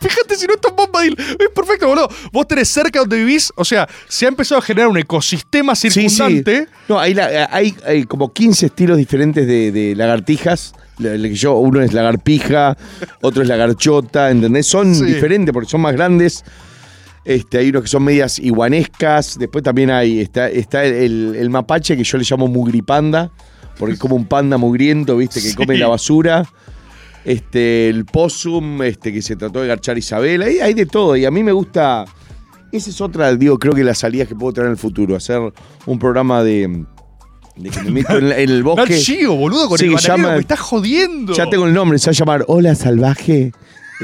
[0.00, 1.16] Fíjate si no es Tom Bombadil.
[1.18, 2.08] Es perfecto, boludo.
[2.32, 6.62] Vos tenés cerca donde vivís, o sea, se ha empezado a generar un ecosistema circundante.
[6.62, 6.66] sí.
[6.88, 10.74] No, hay, la- hay, hay como 15 estilos diferentes de, de lagartijas.
[10.98, 12.76] Yo, uno es lagarpija,
[13.22, 14.66] otro es lagarchota, ¿entendés?
[14.66, 15.04] Son Sí.
[15.04, 16.44] diferentes porque son más grandes.
[17.24, 19.38] Este, hay unos que son medias iguanescas.
[19.38, 23.30] Después también hay, está, está el, el mapache que yo le llamo mugripanda
[23.78, 25.54] porque es como un panda mugriento, viste, que Sí.
[25.56, 26.44] come la basura.
[27.24, 30.42] Este, el possum, este, que se trató de garchar Isabel.
[30.42, 31.16] Hay, hay de todo.
[31.16, 32.04] Y a mí me gusta.
[32.72, 35.14] Esa es otra, digo, creo que las salidas que puedo tener en el futuro.
[35.16, 35.40] Hacer
[35.86, 36.84] un programa de.
[37.56, 38.94] de que me meto en, el bosque.
[38.94, 41.32] Geo, boludo, con Sí, el bananero, llama- me estás jodiendo.
[41.34, 43.52] Ya tengo el nombre, se va a llamar Hola Salvaje.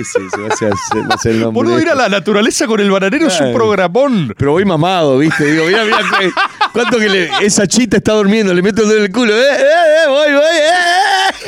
[0.01, 1.63] Ese, ese va a ser, ese va a ser el nombre.
[1.65, 3.55] Boludo, ir a la naturaleza con el bananero es un Claro.
[3.55, 4.35] programón.
[4.37, 5.45] Pero voy mamado, ¿viste?
[5.53, 6.31] Digo, mira, mira, que-
[6.73, 9.33] cuánto que le- esa chita está durmiendo, le meto el dedo en el culo.
[9.37, 10.09] ¡Eh, eh, eh!
[10.09, 10.43] ¡Voy, voy!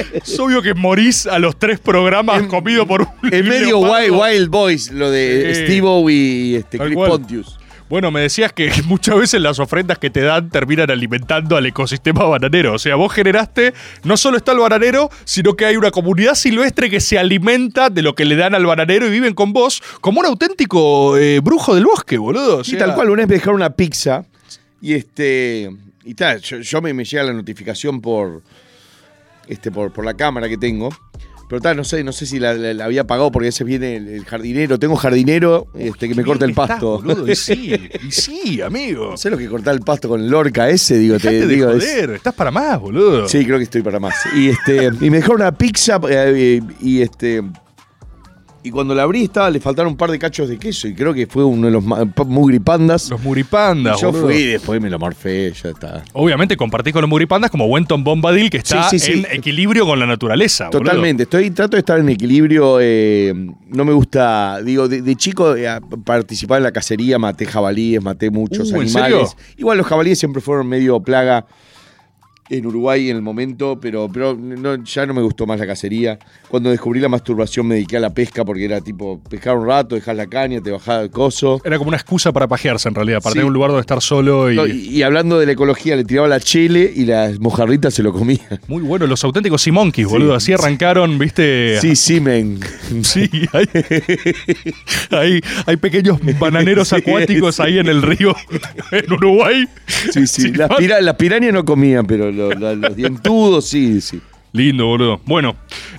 [0.04, 0.20] ¡Eh!
[0.24, 3.08] Es obvio que morís a los tres programas comido por un.
[3.32, 5.62] En medio Wild, Wild Boys, lo de Sí.
[5.64, 7.10] Steve y este, Tal Chris cual.
[7.10, 7.58] Pontius.
[7.90, 12.22] Bueno, me decías que muchas veces las ofrendas que te dan terminan alimentando al ecosistema
[12.24, 12.74] bananero.
[12.74, 13.74] O sea, vos generaste,
[14.04, 18.02] no solo está el bananero, sino que hay una comunidad silvestre que se alimenta de
[18.02, 21.74] lo que le dan al bananero y viven con vos como un auténtico eh, brujo
[21.74, 22.58] del bosque, boludo.
[22.58, 24.24] O sea, tal cual, una vez me dejaron una pizza
[24.80, 25.68] y este.
[26.04, 28.40] Y tal, yo, yo me, me llega la notificación por.
[29.48, 30.90] Este, por, por la cámara que tengo.
[31.50, 33.96] Pero tal, no sé, no sé si la, la- la había pagado porque ese viene
[33.96, 34.78] el, el jardinero.
[34.78, 37.02] Tengo jardinero este, que me corta el Estás, pasto.
[37.02, 37.74] boludo, y sí,
[38.08, 39.10] y sí, amigo.
[39.10, 41.70] No sé lo que cortar el pasto con el Lorca ese, digo, te de digo.
[41.72, 43.28] es- estás para más, boludo.
[43.28, 44.14] Sí, creo que estoy para más.
[44.36, 47.42] Y este, y me dejaron una pizza eh, y este.
[48.62, 51.14] Y cuando la abrí estaba, le faltaron un par de cachos de queso y creo
[51.14, 51.82] que fue uno de los
[52.26, 53.08] mugripandas.
[53.08, 54.26] Los muripandas, Y yo boludo.
[54.26, 56.04] fui y después me lo morfé, ya está.
[56.12, 59.24] Obviamente compartís con los muripandas como Wenton Bombadil, que está Sí, sí, sí.
[59.30, 60.66] en equilibrio con la naturaleza.
[60.66, 60.80] boludo.
[60.80, 62.78] Totalmente, estoy, trato de estar en equilibrio.
[62.80, 63.32] eh,
[63.68, 65.66] no me gusta, digo, de, de chico eh,
[66.04, 69.36] participar en la cacería, maté jabalíes, maté muchos Uh, ¿en animales.
[69.56, 71.46] Igual los jabalíes siempre fueron medio plaga
[72.50, 76.18] en Uruguay en el momento, pero, pero no, ya no me gustó más la cacería.
[76.48, 79.94] Cuando descubrí la masturbación me dediqué a la pesca porque era tipo pescar un rato,
[79.94, 81.60] dejar la caña, te bajaba el coso.
[81.64, 83.34] Era como una excusa para pajearse en realidad, para Sí.
[83.34, 84.56] tener un lugar donde estar solo y.
[84.56, 88.02] No, y, y hablando de la ecología, le tiraba la chile y las mojarritas se
[88.02, 88.40] lo comían.
[88.68, 90.34] Muy bueno, los auténticos Sea Monkeys, boludo.
[90.34, 91.78] Así arrancaron, viste.
[91.80, 92.58] Sí, sí, men.
[93.02, 93.66] Sí, hay,
[95.10, 98.34] hay, hay pequeños bananeros Sí, acuáticos ahí en el río,
[98.90, 99.66] en Uruguay.
[100.12, 100.52] Sí, sí.
[100.52, 104.20] Las, pira- las pirañas no comían, pero lo- lo- los dientudos sí, sí.
[104.52, 105.20] Lindo, boludo.
[105.26, 105.54] Bueno,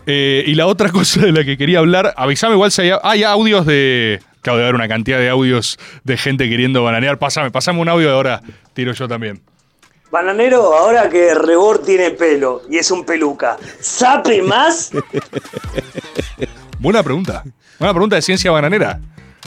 [0.06, 3.24] eh, y la otra cosa de la que quería hablar, avísame igual si hay, hay
[3.24, 4.20] audios de.
[4.40, 7.20] Acabo de haber una cantidad de audios de gente queriendo bananear.
[7.20, 8.42] Pásame, pasame un audio y ahora
[8.74, 9.40] tiro yo también.
[10.12, 14.92] Bananero, ahora que Rebor tiene pelo y es un peluca, ¿sape más?
[16.80, 17.44] Buena pregunta.
[17.80, 19.00] Buena pregunta de ciencia bananera.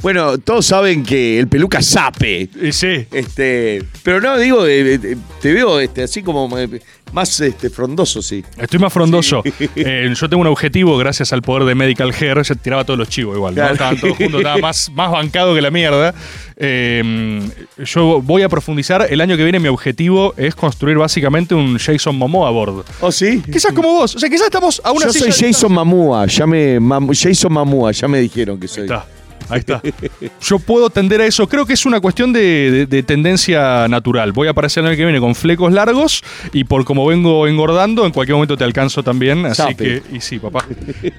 [0.04, 2.48] Bueno, todos saben que el peluca sape.
[2.70, 3.06] sí.
[3.10, 6.68] Este, pero no, digo, eh, eh, te veo este, así como eh,
[7.14, 8.44] más este, frondoso, sí.
[8.58, 9.42] Estoy más frondoso.
[9.76, 12.42] Eh, yo tengo un objetivo gracias al poder de Medical Hair.
[12.42, 13.60] Ya tiraba todos los chivos igual, ¿no?
[13.60, 13.72] Claro.
[13.72, 16.14] Estaban todos juntos, estaba más, más bancado que la mierda.
[16.56, 17.40] Eh,
[17.84, 19.06] yo voy a profundizar.
[19.10, 22.84] El año que viene mi objetivo es construir básicamente un Jason Momoa board.
[23.00, 23.42] ¿Oh, sí?
[23.50, 24.16] Quizás como vos.
[24.16, 27.92] O sea, quizás estamos a una Yo soy Jason Mamúa, ya me, Mam- Jason Mamúa,
[27.92, 28.84] ya me dijeron que soy.
[28.84, 29.06] está.
[29.54, 29.80] Ahí está.
[30.42, 31.48] Yo puedo tender a eso.
[31.48, 34.32] Creo que es una cuestión de, de- de tendencia natural.
[34.32, 38.04] Voy a aparecer el año que viene con flecos largos y por como vengo engordando,
[38.06, 39.46] en cualquier momento te alcanzo también.
[39.46, 40.64] Así que, y sí, papá.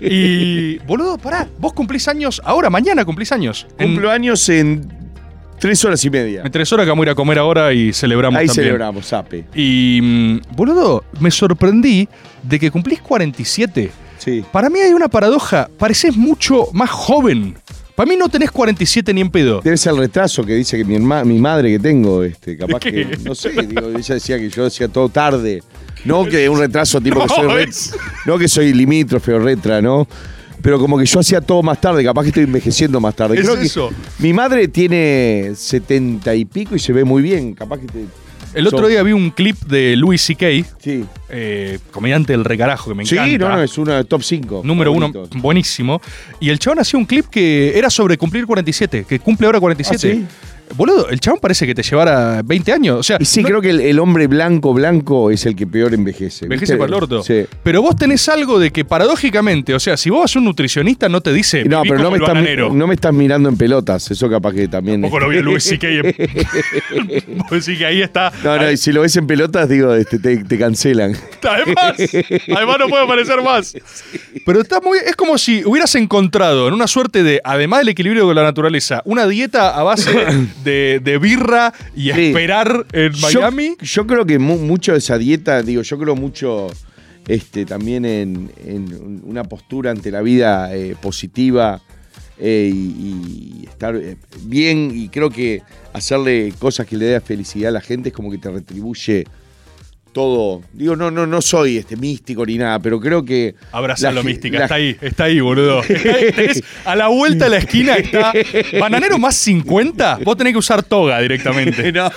[0.02, 3.66] Y, boludo, pará, vos cumplís años ahora, mañana cumplís años.
[3.78, 4.88] En, Cumplo años en
[5.60, 6.42] tres horas y media.
[6.44, 8.66] en tres horas que vamos a ir a comer ahora y celebramos Ahí también.
[8.66, 9.46] celebramos, sape.
[9.56, 12.08] Y, mm, boludo, me sorprendí
[12.44, 13.92] de que cumplís 47.
[14.18, 14.44] Sí.
[14.52, 15.70] Para mí hay una paradoja.
[15.78, 17.56] Parecés mucho más joven.
[17.96, 19.62] Para mí no tenés 47 ni en pedo.
[19.62, 22.80] Debe ser el retraso que dice que mi, herma- mi madre que tengo, este, capaz
[22.82, 25.64] que, no sé, digo, ella decía que yo hacía todo tarde.
[26.04, 27.70] No que un retraso tipo que No, soy re-
[28.26, 30.08] no que soy limítrofe o retra, ¿no?
[30.62, 33.36] Pero como que yo hacía todo más tarde, capaz que estoy envejeciendo más tarde.
[33.40, 33.92] Es Creo que eso.
[34.20, 38.06] mi madre tiene 70 y pico y se ve muy bien, capaz que te...
[38.56, 40.46] El otro So- día vi un clip de Louis C.K.,
[40.80, 41.04] Sí.
[41.30, 43.38] eh, comediante del recarajo, que me Sí, encanta.
[43.50, 44.62] no, no, es una top 5.
[44.64, 46.02] Número uno, buenísimo.
[46.40, 50.12] Y el chabón hacía un clip que era sobre cumplir 47, que cumple ahora 47.
[50.12, 50.26] ¿Ah, sí?
[50.76, 53.00] Boludo, el chabón parece que te llevara 20 años.
[53.00, 55.66] O sea, Y sí, no- creo que el, el hombre blanco, blanco es el que
[55.68, 56.46] peor envejece.
[56.46, 56.78] Envejece ¿viste?
[56.78, 57.24] para el orto.
[57.24, 57.46] Sí.
[57.64, 61.08] Pero vos tenés algo de que paradójicamente, o sea, si vos vas a un nutricionista
[61.08, 62.36] no te dice No, pero no me, estás,
[62.74, 64.10] no me estás mirando en pelotas.
[64.12, 65.02] Eso capaz que también.
[65.02, 65.42] Tampoco lo vi a.
[65.46, 65.64] Vos
[67.66, 68.32] decís que ahí está.
[68.44, 71.16] No, no, y si lo ves en pelotas, digo, este, te, te cancelan.
[71.48, 71.94] Además,
[72.56, 73.76] además no puede aparecer más.
[74.46, 74.98] Pero está muy.
[74.98, 79.02] Es como si hubieras encontrado en una suerte de, además del equilibrio con la naturaleza,
[79.06, 80.12] una dieta a base
[80.64, 82.28] de, de birra y Sí.
[82.28, 83.76] esperar en Miami.
[83.82, 86.68] Yo, creo que mu- mucho de esa dieta, digo, yo creo mucho
[87.28, 91.82] este, también en, en una postura ante la vida eh, positiva
[92.40, 94.92] eh, y, y estar eh, bien.
[94.94, 95.62] Y creo que
[95.94, 99.26] hacerle cosas que le dé felicidad a la gente es como que te retribuye
[100.16, 100.62] todo.
[100.72, 103.54] Digo, no, no, no soy este místico ni nada, pero creo que.
[103.74, 104.58] Abrazalo, la ge- mística.
[104.60, 105.84] la- Está ahí, está ahí, boludo.
[105.88, 108.32] Está ahí, tenés a la vuelta de la esquina está.
[108.80, 111.92] Bananero más 50, vos tenés que usar toga directamente.
[111.92, 112.10] No.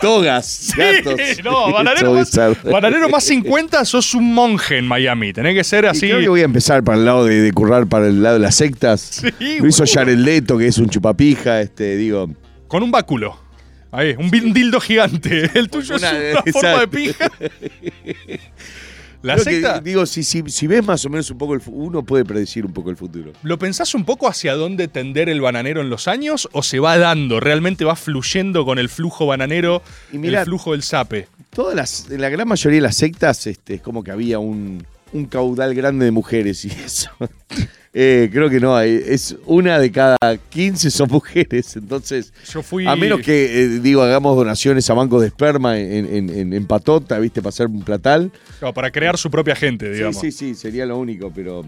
[0.00, 1.14] Togas, gatos.
[1.18, 2.30] Sí, no, bananero más,
[2.64, 5.32] bananero más 50, sos un monje en Miami.
[5.32, 6.00] Tenés que ser Y así.
[6.08, 8.40] creo que voy a empezar para el lado de, de currar para el lado de
[8.42, 9.22] las sectas.
[9.38, 9.84] Lo hizo.
[9.90, 12.28] Jared Leto, que es un chupapija, este, digo.
[12.68, 13.36] Con un báculo.
[13.92, 15.50] Ahí, un dildo gigante.
[15.58, 17.30] El tuyo Una- es una forma de pija.
[19.22, 19.80] La Creo secta.
[19.80, 22.72] digo, si, si, si ves más o menos un poco el uno puede predecir un
[22.72, 23.32] poco el futuro.
[23.42, 26.96] ¿Lo pensás un poco hacia dónde tender el bananero en los años o se va
[26.96, 27.38] dando?
[27.38, 31.28] ¿Realmente va fluyendo con el flujo bananero, Y mirá- el flujo del sape?
[31.50, 34.86] Todas las, en la gran mayoría de las sectas, este, es como que había un,
[35.12, 37.10] un caudal grande de mujeres y eso.
[37.92, 40.16] Eh, creo que no, hay- es una de cada
[40.50, 42.86] 15 son mujeres, entonces, Yo fui.
[42.86, 46.66] a menos que, eh, digo, hagamos donaciones a bancos de esperma en, en- en- en
[46.66, 47.40] patota, ¿viste?
[47.42, 48.30] Para hacer un platal.
[48.60, 50.20] Claro, para crear su propia gente, digamos.
[50.20, 51.64] Sí, sí, sí, sería lo único, pero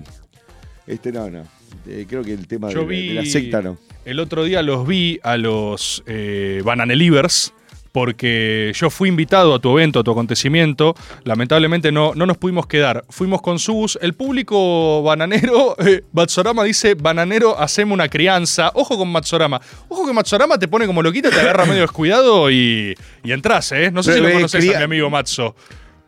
[0.87, 1.43] este no, no.
[1.89, 3.09] Eh, creo que el tema Yo vi.
[3.09, 3.77] de la secta no.
[4.05, 7.53] El otro día los vi a los eh, Bananelivers.
[7.93, 10.95] Porque yo fui invitado a tu evento, a tu acontecimiento.
[11.25, 13.05] Lamentablemente no, no nos pudimos quedar.
[13.11, 13.99] Fuimos con Sus.
[14.01, 18.71] El público bananero, eh, Matsorama dice: Bananero, haceme una crianza.
[18.75, 19.61] Ojo con Matsorama.
[19.89, 23.91] Ojo que Matsorama te pone como loquita, te agarra medio descuidado y, y entras, ¿eh?
[23.93, 25.55] No sé si Pero, lo eh, conoces a mi amigo Matzo.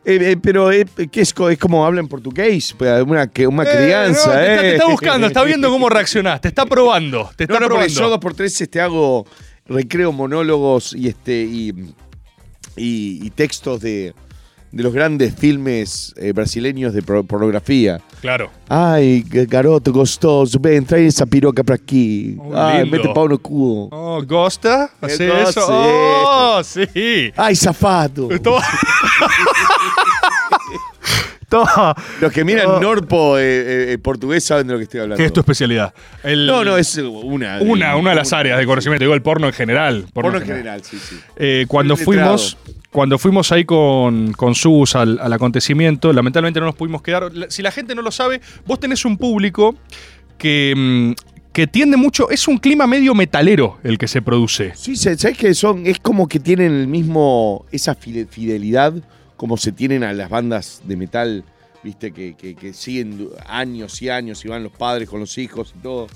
[0.06, 3.62] Eh, eh, pero eh, ¿qué es, co- es como hablan portugués, Pues, una, que- una
[3.64, 4.72] Eh, crianza, no, te, está, te eh.
[4.74, 7.88] está buscando, está viendo cómo reaccionás, te está probando, te está No, probando.
[7.92, 9.26] yo dos por tres este, hago
[9.66, 11.70] recreo monólogos y este y,
[12.76, 14.14] y- y textos de,
[14.72, 18.00] de los grandes filmes eh, brasileños de pornografía.
[18.20, 18.50] Claro.
[18.68, 22.36] Ay, garoto gostoso, ven, trae esa piroca para aquí.
[22.40, 22.96] Oh, Ay, lindo.
[22.96, 23.88] mete pau no culo.
[23.92, 24.90] Oh, ¿Gosta?
[25.00, 25.60] ¿Hace Eh, eso?
[25.68, 27.32] ¡Oh, sí!
[27.36, 28.28] Ay, zafado.
[32.20, 32.80] Los que miran.
[32.80, 35.16] Norpo eh, eh, portugués saben de lo que estoy hablando.
[35.18, 35.92] ¿Qué es tu especialidad?
[36.22, 37.60] El- No, no, es una.
[37.60, 40.06] Una, una de las áreas de conocimiento, digo el porno en general.
[40.12, 41.16] Porno en general, sí, sí.
[41.36, 42.38] Eh, cuando Soy letrado.
[42.38, 42.56] fuimos,
[42.90, 47.32] cuando fuimos ahí con, con Sus al, al acontecimiento, lamentablemente no nos pudimos quedar.
[47.34, 49.74] La- Si la gente no lo sabe, vos tenés un público
[50.38, 51.12] que, mm,
[51.52, 52.30] que tiende mucho.
[52.30, 54.72] Es un clima medio metalero el que se produce.
[54.74, 55.86] Sí, ¿sabes qué son?
[55.86, 58.92] Es como que tienen el mismo, esa fide- fidelidad
[59.36, 61.44] como se tienen a las bandas de metal,
[61.82, 66.06] viste, que, siguen años y años y van los padres con los hijos y todo.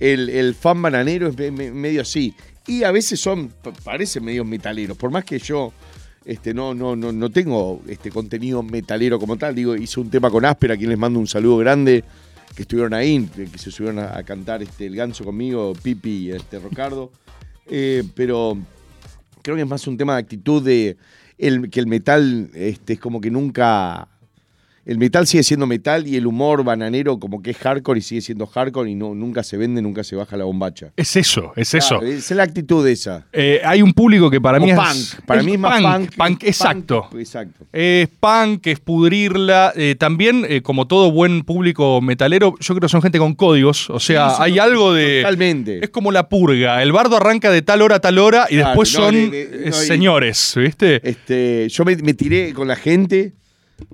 [0.00, 2.34] El, fan bananero es me- me- medio así.
[2.66, 4.96] Y a veces son, pa- parecen medio metaleros.
[4.96, 5.72] Por más que yo
[6.24, 9.54] este, no, no, no, no tengo este contenido metalero como tal.
[9.54, 12.02] Digo, hice un tema con Áspera, a quien les mando un saludo grande,
[12.56, 16.30] que estuvieron ahí, que se subieron a, a cantar este, el ganso conmigo, Pipi y
[16.32, 17.12] este, Rocardo.
[17.66, 18.56] Eh, pero
[19.42, 20.96] creo que es más un tema de actitud de
[21.38, 24.08] el, que el metal este, es como que nunca.
[24.86, 28.20] El metal sigue siendo metal y el humor bananero como que es hardcore y sigue
[28.20, 30.92] siendo hardcore y no, nunca se vende, nunca se baja la bombacha.
[30.96, 31.98] Es eso, es eso.
[32.00, 33.26] Claro, es la actitud esa.
[33.32, 34.76] Eh, hay un público que para O mí es.
[34.76, 35.24] punk.
[35.26, 36.14] Para mí es más punk.
[36.16, 37.08] Punk, exacto.
[37.10, 37.66] Punk, exacto.
[37.72, 39.72] Es punk, es pudrirla.
[39.76, 43.88] Eh, también, eh, como todo buen público metalero, yo creo que son gente con códigos.
[43.90, 45.22] O sea, Sí, sí, hay algo de.
[45.22, 45.84] Totalmente.
[45.84, 46.82] Es como la purga.
[46.82, 49.46] El bardo arranca de tal hora a tal hora y Claro, después no, son de-
[49.46, 51.00] de- no, y- señores, ¿viste?
[51.08, 53.32] Este, yo me, me tiré con la gente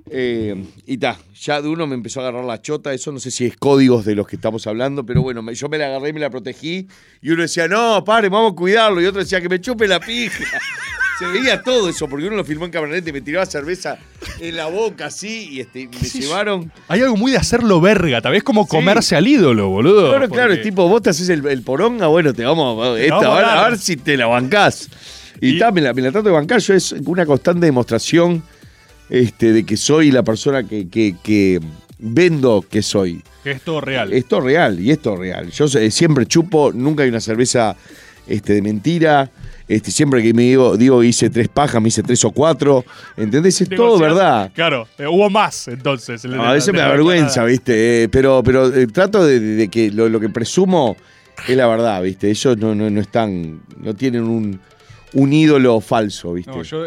[0.09, 3.31] eh, y ta, ya de uno me empezó a agarrar la chota, eso no sé
[3.31, 6.09] si es códigos de los que estamos hablando, pero bueno, me- yo me la agarré
[6.09, 6.87] y me la protegí
[7.21, 9.99] y uno decía, no, pare, vamos a cuidarlo, y otro decía que me chupe la
[9.99, 10.43] pija.
[11.19, 13.95] Se veía todo eso, porque uno lo filmó en cabaret y me tiraba cerveza
[14.39, 16.71] en la boca así y este, me llevaron.
[16.87, 20.09] Hay algo muy de hacerlo verga, tal vez como comerse al ídolo, boludo.
[20.09, 23.15] Claro, claro, Porque- es tipo, vos te haces el, el poronga, bueno, te vamos, esta,
[23.17, 23.57] vamos a a, ver, dar.
[23.59, 24.89] a ver si te la bancás.
[25.39, 28.41] Y, ta, me, la, me la trato de bancar, yo es una constante demostración
[29.11, 31.59] este, de que soy la persona que, que- que
[31.99, 33.21] vendo que soy.
[33.43, 34.11] Que es todo real.
[34.13, 35.51] Es real, y esto es real.
[35.51, 37.75] Yo eh, siempre chupo, nunca hay una cerveza
[38.27, 39.29] este, de mentira.
[39.67, 42.83] Este, siempre que me digo, digo hice tres pajas, me hice tres o cuatro.
[43.17, 43.61] ¿Entendés?
[43.61, 44.51] Es todo verdad.
[44.53, 46.25] Claro, eh, hubo más entonces.
[46.25, 48.03] No, a veces me da vergüenza, ¿viste?
[48.03, 50.97] Eh, pero pero eh, trato de, de que lo, lo que presumo
[51.47, 52.29] es la verdad, ¿viste?
[52.29, 54.59] Ellos no, no, no están, no tienen un,
[55.13, 56.51] un ídolo falso, ¿viste?
[56.51, 56.85] No, yo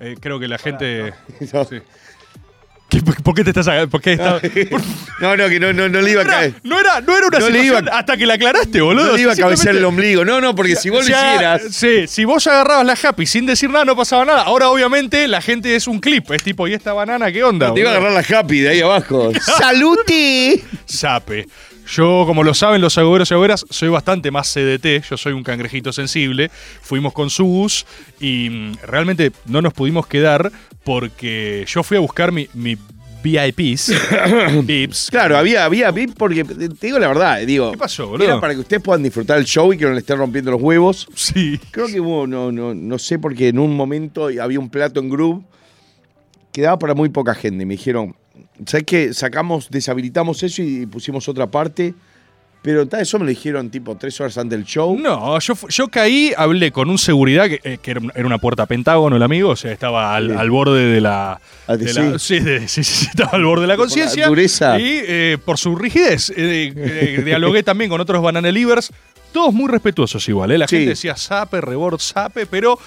[0.00, 1.12] eh, creo que la gente.
[1.52, 1.64] No.
[1.64, 1.76] Sí.
[2.88, 3.86] ¿Qué- por, por qué te estás?
[3.86, 4.50] ¿Por qué está- por-
[5.20, 6.54] No, no, que no, no, no le iba a caer.
[6.64, 9.06] no, era, no era una No le situación iba- hasta que la aclaraste, boludo.
[9.06, 10.24] No le iba a cabecear el ombligo.
[10.24, 11.62] No, no, porque si vos lo hicieras.
[11.70, 14.42] Sí, si vos agarrabas la happy sin decir nada, no pasaba nada.
[14.42, 16.28] Ahora, obviamente, la gente es un clip.
[16.32, 17.72] Es tipo, ¿y esta banana qué onda?
[17.72, 19.30] Te iba a agarrar la happy de ahí abajo.
[19.58, 20.60] ¡Saluti!
[20.86, 21.46] Sape.
[21.90, 25.42] Yo, como lo saben los agoberos y agoberas, soy bastante más CDT, yo soy un
[25.42, 26.48] cangrejito sensible.
[26.82, 27.84] Fuimos con Sus
[28.20, 30.52] y mm, realmente no nos pudimos quedar
[30.84, 32.76] porque yo fui a buscar mi, mi
[33.24, 33.92] VIPs.
[34.64, 35.08] VIPs.
[35.10, 37.72] Claro, había, había VIP porque, te digo la verdad, digo.
[37.72, 38.24] ¿Qué pasó, boludo?
[38.24, 40.62] Era para que ustedes puedan disfrutar el show y que no le estén rompiendo los
[40.62, 41.08] huevos.
[41.16, 41.58] Sí.
[41.72, 45.10] Creo que hubo, no, no, no sé, porque en un momento había un plato en
[45.10, 45.42] Groove
[46.52, 47.66] que daba para muy poca gente.
[47.66, 48.14] Me dijeron,
[48.66, 49.14] ¿sabes qué?
[49.14, 51.94] Sacamos, deshabilitamos eso y pusimos otra parte.
[52.62, 54.94] Pero tal, eso me lo dijeron tipo tres horas antes del show.
[54.98, 59.16] No, yo, yo caí, hablé con un seguridad que, eh, que era una- puerta pentágono
[59.16, 60.34] el amigo, o sea, estaba al, Sí.
[60.36, 61.40] al borde de la.
[61.66, 62.36] Ah, de de la- sí.
[62.38, 64.26] sí, de- sí, estaba al borde de la conciencia.
[64.28, 64.78] dureza.
[64.78, 68.92] Y eh, por su rigidez, eh, eh, dialogué también con otros banana livers,
[69.32, 70.58] todos muy respetuosos igual, ¿eh?
[70.58, 72.78] La gente decía sape, rebord, sape, pero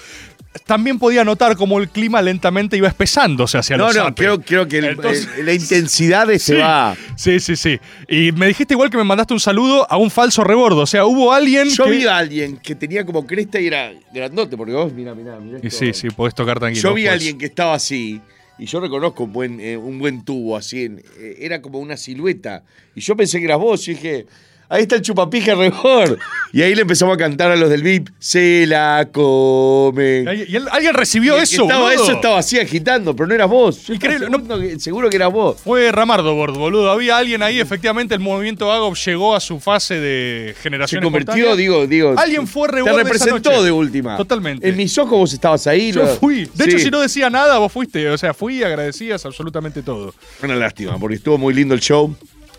[0.66, 4.14] también podía notar cómo el clima lentamente iba espesándose hacia No, los no, zape.
[4.14, 6.96] creo, creo que el- Entonces- el- la intensidad de se Sí, va.
[7.16, 7.78] sí, sí, sí.
[8.08, 10.80] Y me dijiste igual que me mandaste un saludo a un falso rebordo.
[10.82, 11.68] O sea, hubo alguien.
[11.68, 15.14] Yo que- vi a alguien que tenía como cresta y era grandote, porque vos, mira,
[15.14, 15.58] mira, mira.
[15.62, 16.90] Y sí, sí, podés tocar tranquilo.
[16.90, 17.20] Yo vi a pues.
[17.20, 18.20] alguien que estaba así,
[18.58, 21.96] y yo reconozco un buen, eh, un buen tubo así, en- eh, era como una
[21.96, 22.62] silueta.
[22.94, 24.26] Y yo pensé que eras vos, y dije,
[24.74, 26.18] ahí está el chupapija rebord.
[26.52, 30.24] Y ahí le empezamos a cantar a los del VIP, se la come.
[30.48, 32.02] ¿Y él- alguien recibió Y el que eso, estaba, boludo?
[32.04, 33.88] Eso estaba así agitando, pero no eras vos.
[33.90, 35.60] Increíble, seguro que, seguro que eras vos.
[35.62, 36.90] Fue Ramardo Bord, boludo.
[36.90, 41.32] Había alguien ahí, efectivamente, el movimiento Agop llegó a su fase de Se generación convirtió,
[41.34, 41.56] espontánea.
[41.56, 42.14] digo, digo.
[42.16, 43.62] Alguien fue Te esa representó noche.
[43.64, 44.16] de última.
[44.16, 44.68] Totalmente.
[44.68, 45.90] En mis ojos vos estabas ahí.
[45.92, 46.48] Yo lo- fui.
[46.54, 46.70] De Sí.
[46.70, 48.08] hecho, si no decía nada, vos fuiste.
[48.10, 50.14] O sea, fui y agradecías absolutamente todo.
[50.42, 52.14] Una lástima, porque estuvo muy lindo el show.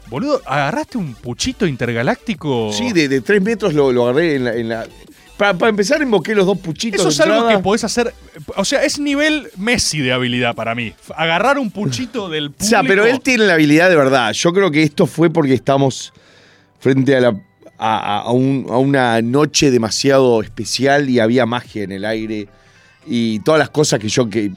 [0.09, 2.71] Boludo, ¿agarraste un puchito intergaláctico?
[2.71, 4.53] Sí, de, de tres metros lo, lo agarré en la.
[4.55, 4.87] en la-
[5.37, 7.01] Para, para empezar, invoqué los dos puchitos.
[7.01, 7.57] Eso de es algo entrada.
[7.57, 8.13] que podés hacer.
[8.55, 10.93] O sea, es nivel Messi de habilidad para mí.
[11.15, 12.69] Agarrar un puchito del O público.
[12.69, 14.31] sea, pero él tiene la habilidad de verdad.
[14.33, 16.13] Yo creo que esto fue porque estamos
[16.79, 17.29] frente a, la,
[17.77, 22.47] a, a- a un- a una noche demasiado especial y había magia en el aire.
[23.07, 24.51] Y todas las cosas que yo que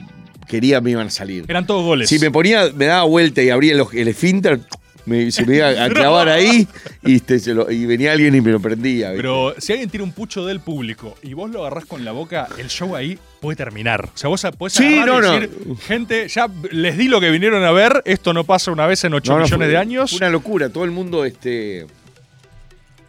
[0.46, 1.44] quería me iban a salir.
[1.48, 2.08] Eran todos goles.
[2.08, 4.60] Si me ponía, me daba vuelta y abría el, el esfínter,
[5.08, 6.68] me- se me iba a clavar ahí
[7.02, 9.08] y, este, se lo- y venía alguien y me lo prendía.
[9.10, 9.16] ¿viste?
[9.22, 12.46] Pero si alguien tira un pucho del público y vos lo agarrás con la boca,
[12.58, 14.04] el show ahí puede terminar.
[14.14, 15.50] O sea, vos podés Sí, no, y decir,
[15.86, 19.14] gente, ya les di lo que vinieron a ver, esto no pasa una vez en
[19.14, 20.10] 8 No, no, millones fue- de años.
[20.10, 20.68] Fue una locura.
[20.68, 21.86] Todo el mundo este,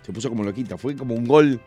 [0.06, 0.78] se puso como loquita.
[0.78, 1.60] Fue como un gol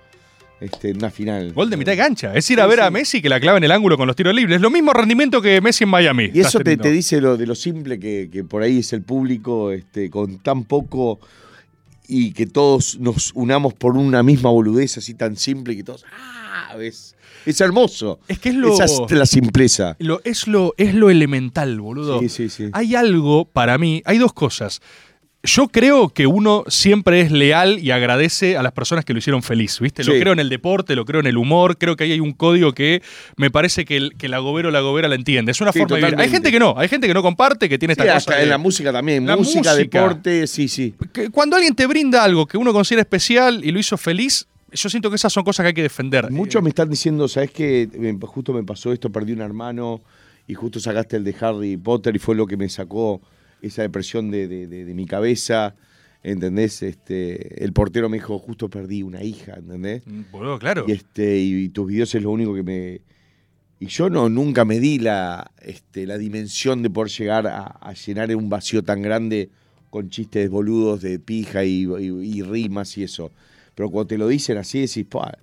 [0.63, 1.53] este, una final.
[1.53, 2.33] Gol de mitad de cancha.
[2.35, 4.35] Es ir a ver a Messi que la clava en el ángulo con los tiros
[4.35, 4.61] libres.
[4.61, 6.31] Lo mismo rendimiento que Messi en Miami.
[6.33, 9.03] Y eso te, te dice lo de lo simple que, que por ahí es el
[9.03, 11.21] público, este, con tan poco
[12.09, 16.05] y que todos nos unamos por una misma boludez así tan simple que todos.
[16.13, 16.77] ¡Ah!
[16.81, 17.15] Es,
[17.47, 18.21] es hermoso.
[18.29, 19.97] Es que es lo- Esa es la simpleza.
[19.99, 22.21] Lo- es, lo, es lo elemental, boludo.
[22.21, 22.69] Sí, sí, sí.
[22.73, 24.81] Hay algo, para mí, hay dos cosas.
[25.45, 29.43] Yo creo que uno siempre es leal y agradece a las personas que lo hicieron
[29.43, 30.05] feliz, ¿viste?
[30.05, 30.21] Lo Sí.
[30.21, 32.73] creo en el deporte, lo creo en el humor, creo que ahí hay un código
[32.73, 33.03] que
[33.37, 35.51] me parece que el, que el agobero o la agobera la entiende.
[35.51, 36.21] Es una Sí, forma de vivir.
[36.21, 38.37] Hay gente que no, hay gente que no comparte, que tiene Sí, esta hasta cosa
[38.39, 39.27] de- en la música también.
[39.27, 39.75] La música, música.
[39.77, 40.95] deporte, sí, sí.
[41.13, 44.89] que cuando alguien te brinda algo que uno considera especial y lo hizo feliz, yo
[44.89, 46.31] siento que esas son cosas que hay que defender.
[46.31, 47.89] Muchos me están diciendo, ¿sabes qué?
[48.27, 50.03] Justo me pasó esto, perdí un hermano
[50.47, 53.21] y justo sacaste el de Harry Potter y fue lo que me sacó
[53.63, 55.75] esa depresión de, de- de- de mi cabeza.
[56.25, 56.83] ¿Entendés?
[56.83, 60.07] Este, el portero me dijo, justo perdí una hija, ¿entendés?
[60.07, 60.85] Mm, Boludo, claro.
[60.87, 63.01] Y, este, y, tus videos es lo único que me...
[63.81, 67.93] Y yo no, nunca me di la, este, la dimensión de poder llegar a, a
[67.95, 69.51] llenar un vacío tan grande
[69.91, 71.87] con chistes boludos de pija y,
[72.43, 73.33] rimas y eso.
[73.75, 75.37] Pero cuando te lo dicen así, decís, "Pua,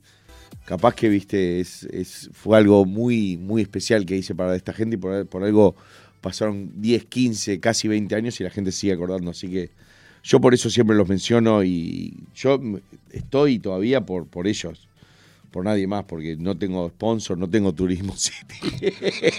[0.64, 4.96] capaz que, viste, es, es- fue algo muy, muy especial que hice para esta gente
[4.96, 5.76] y por, por algo
[6.22, 9.32] pasaron 10, 15, casi 20 años y la gente sigue acordando.
[9.32, 9.70] Así que
[10.24, 12.60] yo por eso siempre los menciono y yo
[13.12, 14.89] estoy todavía por, por ellos,
[15.52, 18.94] por nadie más, porque no tengo sponsor, no tengo Turismo City.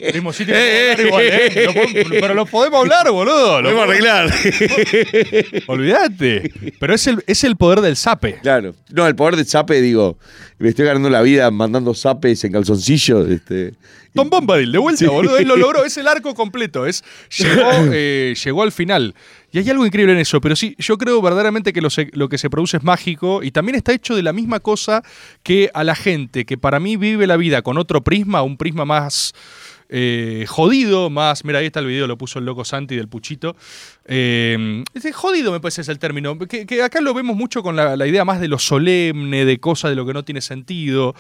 [0.09, 0.51] Turismo City
[1.07, 1.65] igual, ¿eh?
[1.67, 3.63] Lo podemos- pero lo podemos hablar, boludo.
[3.63, 4.31] Lo Podemos arreglar.
[5.67, 6.53] Olvídate.
[6.79, 8.39] Pero es el, es el poder del sape.
[8.43, 8.75] Claro.
[8.91, 10.19] No, el poder del zape, digo,
[10.59, 13.27] me estoy ganando la vida mandando zapes en calzoncillo.
[13.27, 13.75] Este,
[14.15, 15.07] Tom Bombadil, de vuelta, Sí.
[15.07, 15.39] boludo.
[15.39, 16.87] Él lo logró, es el arco completo.
[16.87, 17.05] Es,
[17.39, 19.15] llegó, eh, llegó al final.
[19.53, 22.51] Y hay algo increíble en eso, pero sí, yo creo verdaderamente que lo, que se
[22.51, 25.03] produce es mágico y también está hecho de la misma cosa
[25.43, 28.85] que a la gente que para mí vive la vida con otro prisma, un prisma
[28.85, 29.33] más
[29.89, 31.45] eh, jodido, más.
[31.45, 33.57] Mira, ahí está el video, lo puso el loco Santi del Puchito.
[34.05, 36.39] Eh, jodido me parece es el término.
[36.39, 39.91] Que, acá lo vemos mucho con la, la idea más de lo solemne, de cosas
[39.91, 41.17] de lo que no tiene sentido.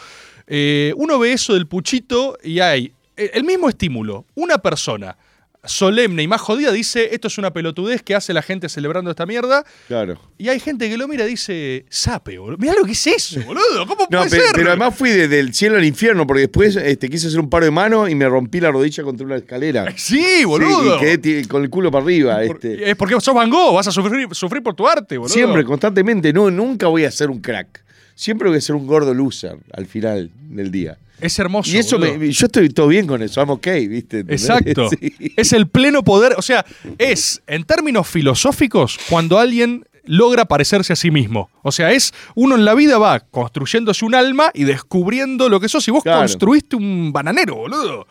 [0.52, 4.26] Eh, uno ve eso del Puchito y hay eh, el mismo estímulo.
[4.34, 5.16] Una persona
[5.64, 9.26] solemne y más jodida dice, esto es una pelotudez que hace la gente celebrando esta
[9.26, 9.64] mierda.
[9.88, 10.18] Claro.
[10.38, 12.56] Y hay gente que lo mira y dice, sape, boludo.
[12.58, 13.86] Mirá lo que es eso, boludo.
[13.86, 14.46] ¿Cómo No, puede pe- ser?
[14.54, 17.64] pero además fui de- del cielo al infierno porque después este, quise hacer un paro
[17.66, 19.86] de mano y me rompí la rodilla contra una escalera.
[19.96, 20.96] Sí, boludo.
[20.96, 22.42] y quedé con el culo para arriba.
[22.42, 22.90] Este.
[22.90, 25.32] Es porque sos Van Gogh, vas a sufrir, sufrir por tu arte, boludo.
[25.34, 26.32] Siempre, constantemente.
[26.32, 27.84] No, nunca voy a ser un crack.
[28.20, 30.98] Siempre voy a ser un gordo loser al final del día.
[31.22, 31.70] Es hermoso.
[31.70, 33.40] Y eso, me- yo estoy todo bien con eso.
[33.40, 34.20] I'm ok, ¿viste?
[34.28, 34.90] Exacto.
[35.00, 35.32] Sí.
[35.38, 36.34] Es el pleno poder.
[36.36, 36.66] O sea,
[36.98, 41.48] es, en términos filosóficos, cuando alguien logra parecerse a sí mismo.
[41.62, 45.68] O sea, es uno en la vida va construyéndose un alma y descubriendo lo que
[45.70, 45.86] sos.
[45.88, 46.20] Y vos Claro.
[46.20, 48.06] construiste un bananero, boludo.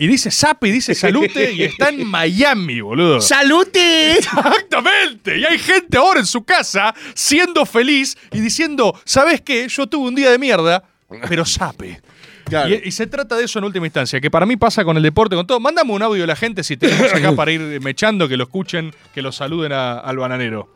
[0.00, 3.20] Y dice Sape y dice Salute y está en Miami, boludo.
[3.20, 4.12] ¡Salute!
[4.12, 5.38] Exactamente.
[5.38, 9.66] Y hay gente ahora en su casa siendo feliz y diciendo, ¿sabes qué?
[9.68, 10.84] Yo tuve un día de mierda,
[11.28, 12.00] pero Sape.
[12.44, 12.70] Claro.
[12.70, 15.02] Y, y se trata de eso en última instancia, que para mí pasa con el
[15.02, 15.60] deporte, con todo.
[15.60, 18.94] Mándame un audio a la gente si tenemos acá para ir mechando, que lo escuchen,
[19.12, 20.68] que lo saluden a- al bananero.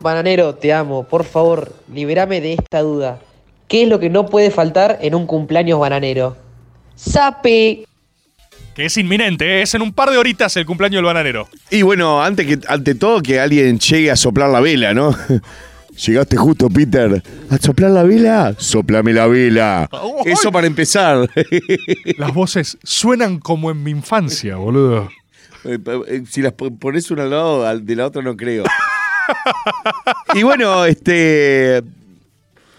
[0.00, 1.04] Bananero, te amo.
[1.04, 3.20] Por favor, liberame de esta duda.
[3.68, 6.36] ¿Qué es lo que no puede faltar en un cumpleaños bananero?
[6.96, 7.86] ¡Sape!
[8.74, 9.62] Que es inminente, ¿eh?
[9.62, 11.48] es en un par de horitas el cumpleaños del bananero.
[11.70, 15.14] Y bueno, antes que, ante todo, que alguien llegue a soplar la vela, ¿no?
[16.06, 17.22] Llegaste justo, Peter.
[17.50, 18.52] ¿A soplar la vela?
[18.58, 19.88] Soplame la vela.
[20.24, 21.30] Eso para empezar.
[22.18, 25.08] Las voces suenan como en mi infancia, boludo.
[25.64, 28.64] Eh, eh, Si las po- pones una al lado al- de la otra, no creo.
[30.34, 31.80] y bueno, este.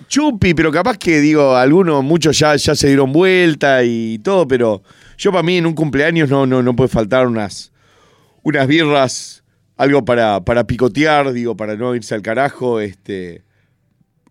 [0.10, 4.84] Chupi, pero capaz que digo, algunos, muchos ya, ya se dieron vuelta y todo, pero
[5.18, 7.72] yo para mí en un cumpleaños no, no, no puede faltar unas,
[8.44, 9.44] unas birras,
[9.78, 13.44] algo para, para picotear, digo, para no irse al carajo, este,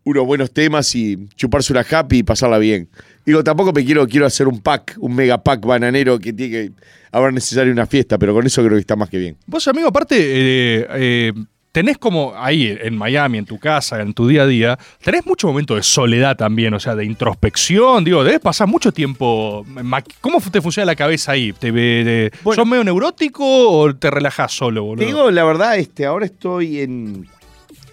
[0.04, 2.88] unos buenos temas y chuparse una happy y pasarla bien.
[3.24, 6.72] Digo, tampoco me quiero, quiero hacer un pack, un mega pack bananero que tiene que
[7.10, 9.36] haber necesario una fiesta, pero con eso creo que está más que bien.
[9.46, 11.32] Vos, amigo, aparte, eh, eh,
[11.74, 15.48] tenés como ahí en Miami, en tu casa, en tu día a día, tenés mucho
[15.48, 19.64] momento de soledad también, o sea, de introspección, digo, debes pasar mucho tiempo.
[19.66, 21.52] ma- ¿Cómo te funciona la cabeza ahí?
[21.52, 25.00] ¿Te, te- ¿Sos medio neurótico o te relajás solo, boludo?
[25.00, 27.26] Te digo, la verdad, este, ahora estoy en,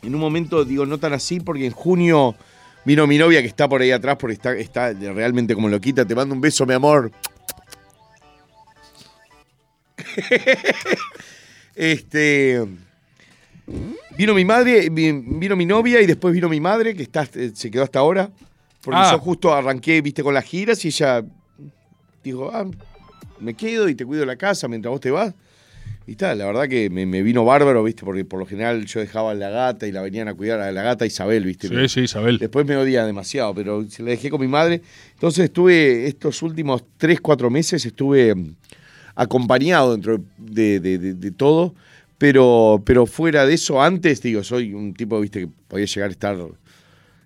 [0.04, 2.36] en un momento, digo, no tan así, porque en junio
[2.86, 6.06] vino mi novia que está por ahí atrás, porque está, está realmente como loquita.
[6.06, 7.12] Te mando un beso, mi amor.
[11.76, 12.64] este.
[14.18, 17.52] Vino mi madre, vi- vino mi novia y después vino mi madre, que está, eh,
[17.54, 18.30] se quedó hasta ahora.
[18.84, 19.12] Porque Ah.
[19.14, 21.24] yo justo arranqué, viste, con las giras y ella
[22.24, 22.66] dijo, ah,
[23.40, 25.34] me quedo y te cuido la casa mientras vos te vas.
[26.08, 29.00] Y tal, la verdad que me, me vino bárbaro, viste, porque por lo general yo
[29.00, 31.68] dejaba a la gata y la venían a cuidar a la gata Isabel, viste.
[31.68, 32.38] Sí, sí, Isabel.
[32.40, 34.82] Después me odia demasiado, pero se la dejé con mi madre.
[35.14, 38.56] Entonces estuve, estos últimos tres, cuatro meses estuve mm,
[39.16, 41.76] acompañado dentro de, de- de- de todo,
[42.22, 46.12] pero, pero fuera de eso, antes, digo, soy un tipo, viste, que podía llegar a
[46.12, 46.38] estar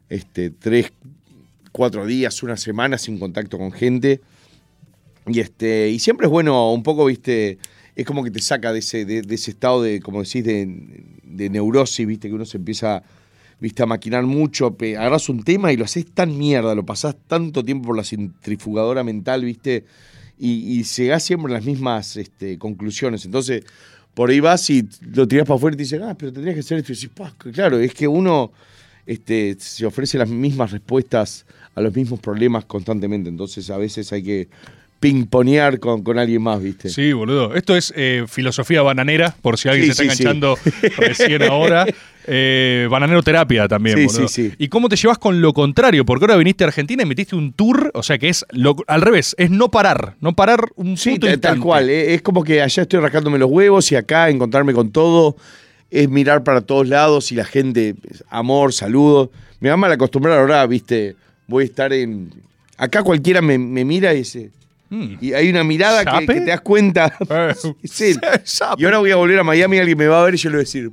[0.08, 0.94] este, tres,
[1.74, 4.22] cuatro días, una semana sin contacto con gente.
[5.28, 7.58] Y, este, y siempre es bueno, un poco, viste,
[7.94, 10.66] es como que te saca de ese, de, ese estado de, como decís, de,
[11.24, 13.04] de neurosis, viste, que uno se empieza
[13.60, 17.66] viste, a maquinar mucho, agarras un tema y lo haces tan mierda, lo pasás tanto
[17.66, 19.84] tiempo por la centrifugadora mental, viste,
[20.40, 23.26] y, y llegás siempre a las mismas este, conclusiones.
[23.26, 23.66] Entonces,
[24.16, 26.62] por ahí vas y lo tirás para afuera y te dicen, ah, pero tendrías que
[26.62, 26.92] hacer esto.
[26.92, 28.52] Y decís, "Pah, claro, es que uno
[29.06, 31.46] este, se ofrece las mismas respuestas
[31.76, 33.30] a los mismos problemas constantemente.
[33.30, 34.48] Entonces, a veces hay que
[35.00, 36.90] pingponear con, con alguien más, viste.
[36.90, 37.54] Sí, boludo.
[37.56, 40.24] Esto es eh, filosofía bananera, por si alguien Sí, se está sí.
[40.24, 40.58] enganchando
[40.98, 41.86] recién ahora.
[42.28, 44.28] Eh, bananero terapia también, boludo.
[44.28, 44.56] sí, sí.
[44.58, 46.06] ¿Y cómo te llevas con lo contrario?
[46.06, 49.02] Porque ahora viniste a Argentina y metiste un tour, o sea que es lo- al
[49.02, 51.90] revés, es no parar, no parar un Sí, puto tal, cual.
[51.90, 55.36] eh, Es como que allá estoy rascándome los huevos y acá encontrarme con todo
[55.92, 57.94] es mirar para todos lados y la gente,
[58.30, 59.32] amor, saludo.
[59.60, 61.16] Me va mal acostumbrar ahora, viste,
[61.48, 62.32] voy a estar en...
[62.78, 64.50] Acá cualquiera me, me mira y dice...
[64.90, 65.16] Mm.
[65.20, 66.26] Y hay una mirada que, ¿Sape?
[66.36, 67.12] que te das cuenta.
[67.84, 68.20] es él.
[68.78, 70.50] Y ahora voy a volver a Miami y alguien me va a ver y yo
[70.52, 70.92] le voy a decir,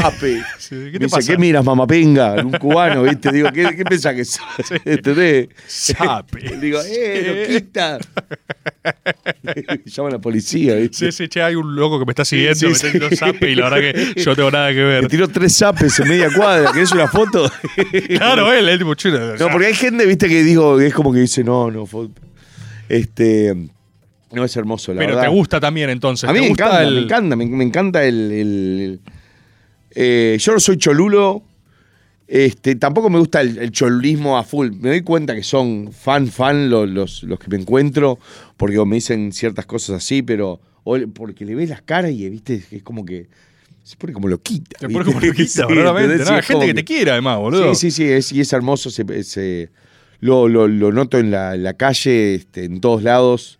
[0.00, 0.36] Sape.
[0.38, 1.32] Eh, ¿qué Me te dice, pasa?
[1.32, 2.34] ¿qué miras, mamapenga?
[2.34, 3.32] Un cubano, ¿viste?
[3.32, 4.40] Digo, ¿qué, qué pensás que sos?
[4.84, 5.48] ¿Entendés?
[5.66, 6.56] Sape.
[6.60, 7.98] Digo, eh, loquita.
[9.86, 11.10] Llama a la policía, ¿viste?
[11.10, 12.86] Sí, sí, che, hay un loco que me está siguiendo, Sí, me sí.
[12.86, 15.02] está haciendo zape y la verdad que yo no tengo nada que ver.
[15.02, 16.70] Me tiró tres zapes en media cuadra.
[16.72, 17.50] ¿Querés una foto?
[18.08, 19.36] Claro, él, es tipo chulo.
[19.36, 22.10] No, porque hay gente, viste, que digo, es como que dice, no, no, fo-
[22.88, 23.54] este.
[24.32, 25.30] No es hermoso, la Pero verdad.
[25.30, 26.28] te gusta también entonces.
[26.28, 29.00] A mí ¿te me gusta encanta, el- me encanta, me, me encanta el.
[29.94, 31.42] eh, yo no soy cholulo.
[32.28, 34.70] Este, tampoco me gusta el, el cholulismo a full.
[34.80, 38.18] Me doy cuenta que son fan, fan los, los, los que me encuentro,
[38.56, 40.60] porque me dicen ciertas cosas así, pero.
[40.82, 43.28] o porque le ves las caras y viste, es como que
[43.84, 44.76] se pone como loquita.
[44.80, 46.24] Se pone como loquita, Sí, verdaderamente.
[46.32, 46.42] ¿no?
[46.42, 47.72] Gente que te quiere, además, boludo.
[47.76, 48.90] Sí, sí, sí, es, y es hermoso.
[50.20, 53.58] Lo, lo- lo noto en la, en la calle, este, en todos lados.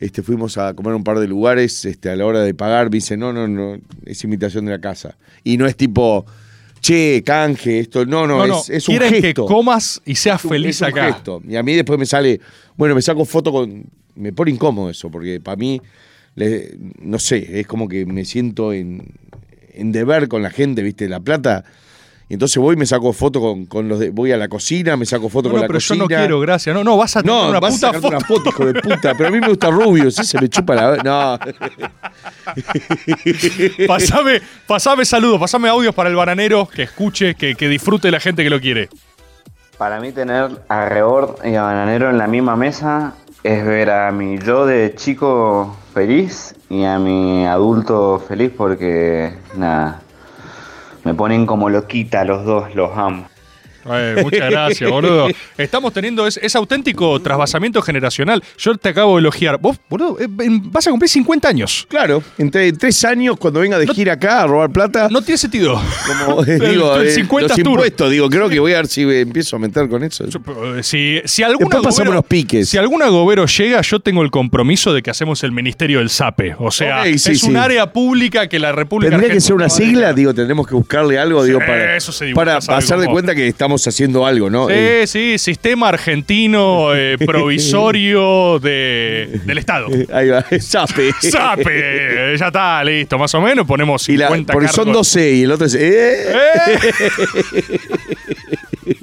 [0.00, 1.84] Este, fuimos a comer a un par de lugares.
[1.84, 4.80] Este, a la hora de pagar, me dice, no, no, no, es invitación de la
[4.80, 5.16] casa.
[5.42, 6.24] Y no es tipo,
[6.80, 8.06] che, canje, esto.
[8.06, 9.20] No, no, No, no, es, es un gesto.
[9.20, 11.12] que comas y seas Es feliz es un acá.
[11.12, 11.42] gesto.
[11.48, 12.40] Y a mí después me sale,
[12.76, 13.84] bueno, me saco foto con.
[14.14, 15.80] Me pone incómodo eso, porque para mí,
[16.36, 19.02] le- no sé, es como que me siento en,
[19.72, 21.08] en deber con la gente, ¿viste?
[21.08, 21.64] La plata.
[22.30, 24.10] Y entonces voy y me saco foto con, con los de.
[24.10, 25.96] Voy a la cocina, me saco foto No, con no, la pero cocina.
[25.96, 26.74] yo no quiero, gracias.
[26.76, 28.08] No, no, vas a tener No, una vas puta a foto.
[28.08, 29.14] una foto, hijo de puta.
[29.16, 30.96] Pero a mí me gusta rubio, sí se me chupa la.
[31.02, 31.38] No.
[33.86, 38.42] pasame, pasame saludos, pasame audios para el bananero, que escuche, que, que disfrute la gente
[38.44, 38.88] que lo quiere.
[39.76, 43.14] Para mí tener a Rebord y a Bananero en la misma mesa
[43.44, 50.02] es ver a mi yo de chico feliz y a mi adulto feliz porque nada,
[51.08, 53.30] me ponen como loquita los dos, los amo.
[53.86, 55.28] Eh, muchas gracias, boludo.
[55.56, 58.42] Estamos teniendo ese, ese auténtico trasvasamiento generacional.
[58.58, 59.58] Yo te acabo de elogiar.
[59.60, 61.86] Vos, boludo, eh, vas a cumplir 50 años.
[61.88, 65.08] Claro, entre tres años, cuando venga de gira acá a robar plata.
[65.10, 65.80] No tiene sentido.
[66.06, 69.02] Como, El- digo, el eh, 50 los impuestos, digo, creo que voy a ver si
[69.02, 70.24] empiezo a meter con eso.
[70.24, 72.68] Eh, Si, si alguna agobero- los piques.
[72.68, 76.56] Si algún agobero llega, yo tengo el compromiso de que hacemos el ministerio del SAPE.
[76.58, 79.68] O sea, Ok, sí, es un área pública que la República Tendría que ser una
[79.68, 83.46] sigla, digo, tendremos que buscarle algo, digo, para, eso se para hacer de cuenta que
[83.48, 84.66] estamos haciendo algo, ¿no?
[84.68, 89.86] Sí, Eh, sí, sistema argentino eh, provisorio de, del Estado.
[90.12, 91.12] ahí va, SAPE.
[91.20, 95.30] SAPE, ya está, listo, más o menos, ponemos Y la- 50 porque son cargos 12
[95.32, 95.74] y el otro es.
[95.78, 96.32] eh,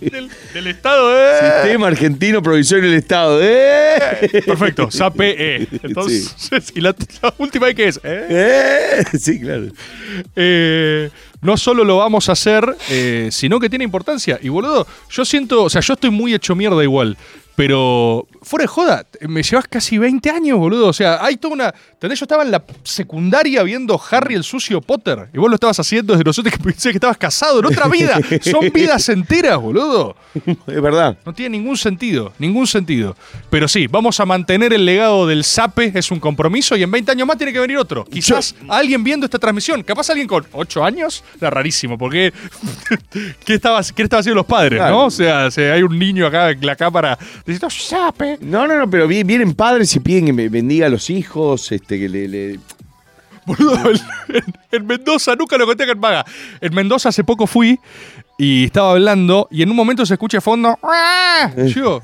[0.01, 1.13] del, del Estado.
[1.15, 1.61] eh.
[1.63, 3.39] Sistema Argentino Provisorio del Estado.
[3.41, 4.41] eh.
[4.45, 5.67] Perfecto, SAPE.
[5.83, 6.35] Entonces,
[6.73, 7.99] y la, la última que es.
[8.03, 8.27] eh.
[8.29, 9.67] Eh, Sí, claro.
[10.35, 11.09] Eh,
[11.45, 14.39] no solo lo vamos a hacer, eh, sino que tiene importancia.
[14.41, 17.17] Y boludo, yo siento, o sea, yo estoy muy hecho mierda igual.
[17.55, 20.87] Pero fuera de joda, me llevas casi 20 años, boludo.
[20.87, 21.73] O sea, hay toda una.
[21.93, 22.19] ¿Entendés?
[22.19, 25.29] Yo estaba en la secundaria viendo Harry el sucio Potter.
[25.33, 28.19] Y vos lo estabas haciendo desde nosotros que pensé que estabas casado en otra vida.
[28.41, 30.15] Son vidas enteras, boludo.
[30.67, 31.17] Es verdad.
[31.25, 33.15] No tiene ningún sentido, ningún sentido.
[33.49, 37.11] Pero sí, vamos a mantener el legado del SAPE, es un compromiso, y en 20
[37.13, 38.03] años más tiene que venir otro.
[38.03, 42.33] Quizás alguien viendo esta transmisión, capaz alguien con 8 años, era rarísimo, porque
[43.45, 44.95] ¿qué estaban qué estaban haciendo los padres, Claro.
[44.95, 45.05] no?
[45.05, 48.37] O sea, se- hay un niño acá en la cámara diciendo SAPE.
[48.41, 51.71] No, no, no, pero vi- vienen padres y piden que me bendiga a los hijos,
[51.71, 52.27] este, que le.
[52.27, 52.59] le-
[53.45, 53.97] Boludo, en,
[54.35, 56.25] en- en Mendoza, nunca lo conté acá en Maga.
[56.61, 57.79] En Mendoza hace poco fui
[58.39, 60.77] y estaba hablando y en un momento se escucha de fondo.
[60.81, 61.51] ¡Ah!
[61.67, 62.01] Yo,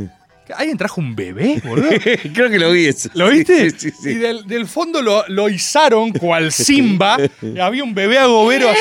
[0.56, 1.89] ¿alguien trajo un bebé, boludo?
[2.34, 3.10] Creo que lo vi eso.
[3.14, 3.70] ¿Lo viste?
[3.72, 4.10] Sí, sí, sí.
[4.12, 7.18] Y del, del fondo lo, lo izaron cual Simba.
[7.62, 8.80] Había un bebé agobero así,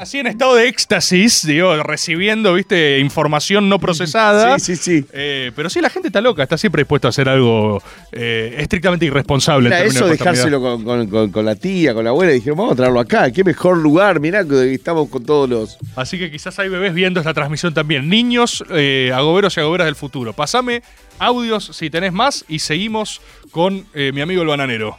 [0.00, 4.58] así en estado de éxtasis, digo, recibiendo, viste, información no procesada.
[4.58, 5.04] Sí, sí, sí.
[5.12, 7.82] Eh, pero sí, la gente está loca, está siempre dispuesta a hacer algo
[8.12, 9.68] eh, estrictamente irresponsable.
[9.68, 12.32] en eso, de dejárselo con, con- con- con la tía, con la abuela.
[12.32, 13.30] Y dijeron, vamos a traerlo acá.
[13.30, 14.20] Qué mejor lugar.
[14.20, 15.78] Mirá que estamos con todos los.
[15.96, 18.08] Así que quizás hay bebés viendo esta transmisión también.
[18.08, 20.32] Niños, eh, agoberos y agoberas del futuro.
[20.32, 20.82] Pasame
[21.18, 23.20] audios si tenés más y seguimos
[23.52, 24.98] con eh, mi amigo el bananero.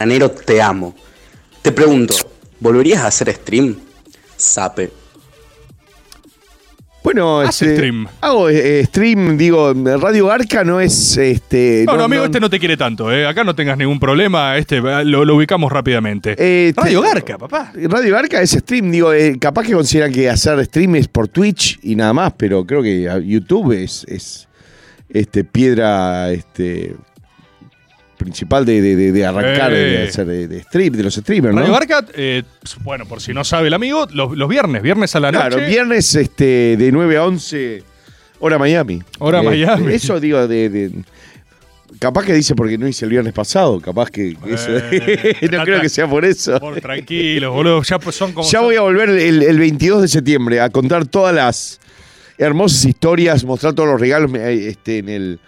[0.00, 0.96] Bananero, te amo.
[1.62, 2.14] Te pregunto,
[2.58, 3.76] ¿volverías a hacer stream?
[4.36, 5.07] Sape.
[7.02, 8.06] Bueno, este, stream.
[8.20, 11.84] Hago eh, stream, digo, Radio Garca no es este.
[11.86, 13.26] No, no, amigo, este no te quiere tanto, ¿eh?
[13.26, 16.34] Acá no tengas ningún problema, este lo, lo ubicamos rápidamente.
[16.36, 17.72] eh, Radio te- Garca, papá.
[17.74, 21.78] Radio Garca es stream, digo, eh, capaz que consideran que hacer stream es por Twitch
[21.82, 24.48] y nada más, pero creo que a- YouTube es, es
[25.08, 26.94] este, piedra este,
[28.18, 29.76] principal de, de- de- arrancar, Eh.
[29.76, 31.60] de, hacer de, de stream, de los streamers, ¿no?
[31.62, 32.42] Radio eh,
[32.82, 35.68] bueno, por si no sabe el amigo, los, los viernes, viernes a la Claro, noche.
[35.70, 37.82] viernes este, de 9 a 11,
[38.40, 39.02] hora Miami.
[39.20, 39.94] Hora Miami.
[39.94, 40.90] Eso digo, de,
[41.98, 45.80] Capaz que dice porque no hice el viernes pasado, capaz que eso- Eh, no creo
[45.80, 46.60] que sea por eso.
[46.60, 47.82] Por tranquilos, boludo.
[47.82, 48.48] Ya pues son como.
[48.48, 51.80] Ya voy a volver el, el 22 de septiembre a contar todas las
[52.36, 54.30] hermosas historias, mostrar todos los regalos.
[54.34, 55.40] Eh, Este, en el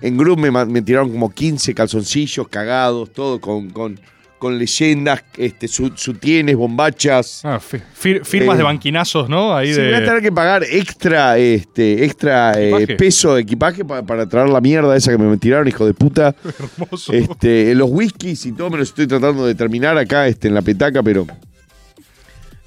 [0.00, 3.98] en Group me, me tiraron como 15 calzoncillos cagados, todo con, con,
[4.38, 7.40] con leyendas, este, su- sutienes, bombachas.
[7.44, 9.56] Ah, fi- fir- firmas Eh, de banquinazos, ¿no?
[9.56, 9.86] Ahí Sí, de.
[9.86, 14.50] voy a tener que pagar extra, este, extra eh, peso de equipaje pa- para traer
[14.50, 16.34] la mierda esa que me tiraron, hijo de puta.
[16.78, 17.12] Hermoso.
[17.14, 20.60] Este, los whiskies y todo me los estoy tratando de terminar acá este, en la
[20.62, 21.26] petaca, pero.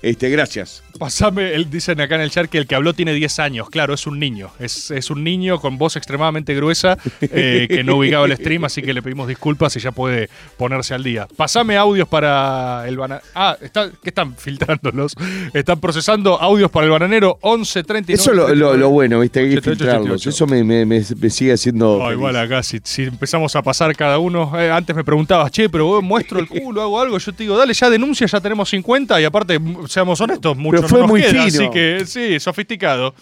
[0.02, 0.82] Este, gracias.
[1.00, 3.70] Pasame, él, dicen acá en el chat que el que habló tiene 10 años.
[3.70, 4.52] Claro, es un niño.
[4.60, 8.82] Es, es un niño con voz extremadamente gruesa eh, que no ubicaba el stream, así
[8.82, 11.28] que le pedimos disculpas y ya puede ponerse al día.
[11.38, 13.26] Pasame audios para el bananero.
[13.34, 15.14] Ah, está, ¿qué están filtrándolos?
[15.54, 18.22] Están procesando audios para el bananero 11 39.
[18.22, 19.40] Eso es lo, lo- lo bueno, ¿viste?
[19.40, 20.22] Hay que 88, filtrarlos.
[20.28, 20.30] 88.
[20.30, 22.06] Eso me, me- sigue haciendo.
[22.06, 25.70] Ah, igual acá, si, si empezamos a pasar cada uno, eh, antes me preguntabas, che,
[25.70, 28.70] pero vos muestro el culo, hago algo, yo te digo, dale, ya denuncia, ya tenemos
[28.70, 31.46] 50 y aparte, seamos honestos, mucho Pero no fue nos muy queda, fino.
[31.46, 33.14] así que sí, sofisticado.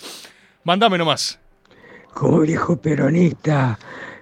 [0.64, 1.40] Mándame nomás.
[2.14, 3.78] Como viejo peronista,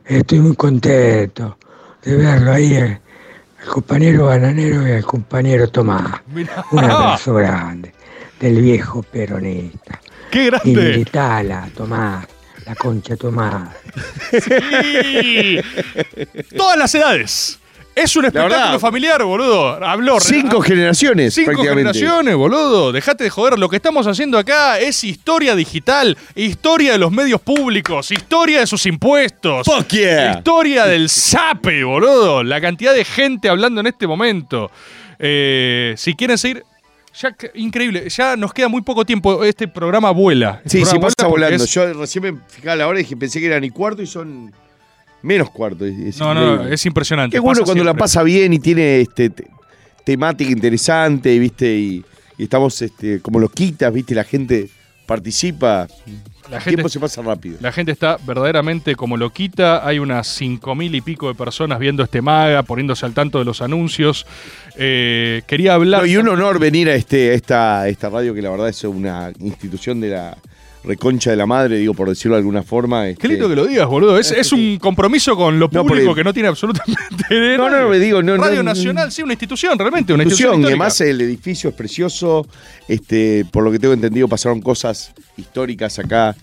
[0.05, 1.57] estoy muy contento
[2.03, 3.01] de verlo ahí, eh,
[3.61, 6.21] al compañero bananero y al compañero Tomás.
[6.71, 7.93] Un abrazo grande
[8.39, 9.99] del viejo peronista.
[10.29, 10.73] ¡Qué Y grande!
[10.73, 12.27] militala, Tomás,
[12.65, 13.69] la concha Tomás.
[14.31, 15.59] Sí.
[16.55, 17.59] Todas las edades.
[17.95, 18.79] Es un espectáculo verdad.
[18.79, 19.83] familiar, boludo.
[19.83, 20.19] Habló.
[20.19, 22.91] Cinco generaciones, Cinco generaciones, boludo.
[22.91, 23.57] Dejate de joder.
[23.57, 28.67] Lo que estamos haciendo acá es historia digital, historia de los medios públicos, historia de
[28.67, 29.65] sus impuestos.
[29.65, 30.33] Fuck yeah.
[30.37, 32.43] Historia del SAPE, boludo.
[32.43, 34.69] La cantidad de gente hablando en este momento.
[35.17, 36.63] Eh, si quieren seguir.
[37.17, 39.41] Ya, increíble, ya nos queda muy poco tiempo.
[39.45, 40.59] Este programa vuela.
[40.65, 41.63] Este Sí, sí, pasa volando.
[41.63, 44.51] es- Yo recién me fijaba la hora y pensé que eran y cuarto y son
[45.25, 45.85] menos cuarto.
[45.85, 47.35] Es No, no, es impresionante.
[47.35, 49.47] Qué bueno cuando la pasa bien y tiene este te-
[50.03, 51.75] temática interesante, ¿viste?
[51.75, 52.05] Y,
[52.37, 54.13] y estamos este, como loquitas, ¿viste?
[54.15, 54.69] La gente
[55.05, 55.87] participa.
[56.49, 57.57] La El gente- tiempo se pasa rápido.
[57.59, 59.85] La gente está verdaderamente como loquita.
[59.87, 63.45] Hay unas cinco mil y pico de personas viendo este maga, poniéndose al tanto de
[63.45, 64.27] los anuncios.
[64.77, 66.01] Eh, quería hablar.
[66.01, 68.83] No, y un honor venir a, este, a esta, esta radio que la verdad es
[68.83, 70.37] una institución de la
[70.85, 73.07] reconcha de la madre, digo, por decirlo de alguna forma.
[73.09, 74.17] este, Qué lindo que lo digas, boludo.
[74.17, 77.99] Es, es un compromiso con lo No, público que no tiene absolutamente No, no, me
[77.99, 80.55] digo, no, Radio no, Nacional, sí, una institución, realmente, una institución.
[80.61, 82.47] institución, además el edificio es precioso.
[82.87, 86.35] Este, por lo que tengo entendido, pasaron cosas históricas acá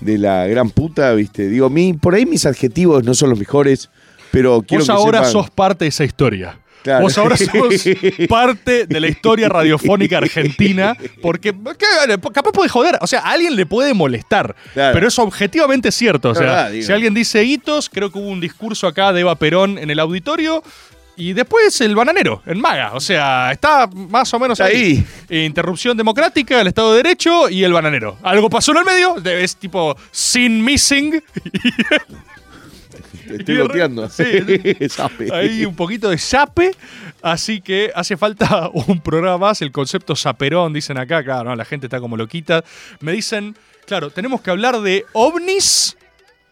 [0.00, 1.48] de la gran puta, ¿viste?
[1.48, 3.88] Digo, mi, por ahí mis adjetivos no son los mejores,
[4.30, 6.58] pero quiero Vos que ahora sepan- sos parte de esa historia.
[6.86, 7.02] Claro.
[7.02, 7.84] Vos ahora sos
[8.28, 12.16] parte de la historia radiofónica argentina, porque ¿qué?
[12.32, 14.94] capaz puede joder, o sea, a alguien le puede molestar, Claro.
[14.94, 16.30] pero es objetivamente cierto.
[16.30, 19.34] O sea, verdad, si alguien dice hitos, creo que hubo un discurso acá de Eva
[19.34, 20.62] Perón en el auditorio.
[21.18, 22.92] Y después el bananero, en Maga.
[22.92, 25.02] O sea, está más o menos ahí.
[25.30, 28.18] Eh, Interrupción democrática, el Estado de Derecho y el bananero.
[28.22, 31.20] Algo pasó en el medio, es tipo sin missing.
[33.26, 34.08] Te estoy goteando.
[34.08, 34.24] Sí.
[35.32, 36.72] Hay un poquito de sape,
[37.22, 39.62] así que hace falta un programa más.
[39.62, 41.56] El concepto saperón, dicen acá, claro, ¿no?
[41.56, 42.64] la gente está como loquita.
[43.00, 43.56] Me dicen,
[43.86, 45.95] claro, tenemos que hablar de ovnis.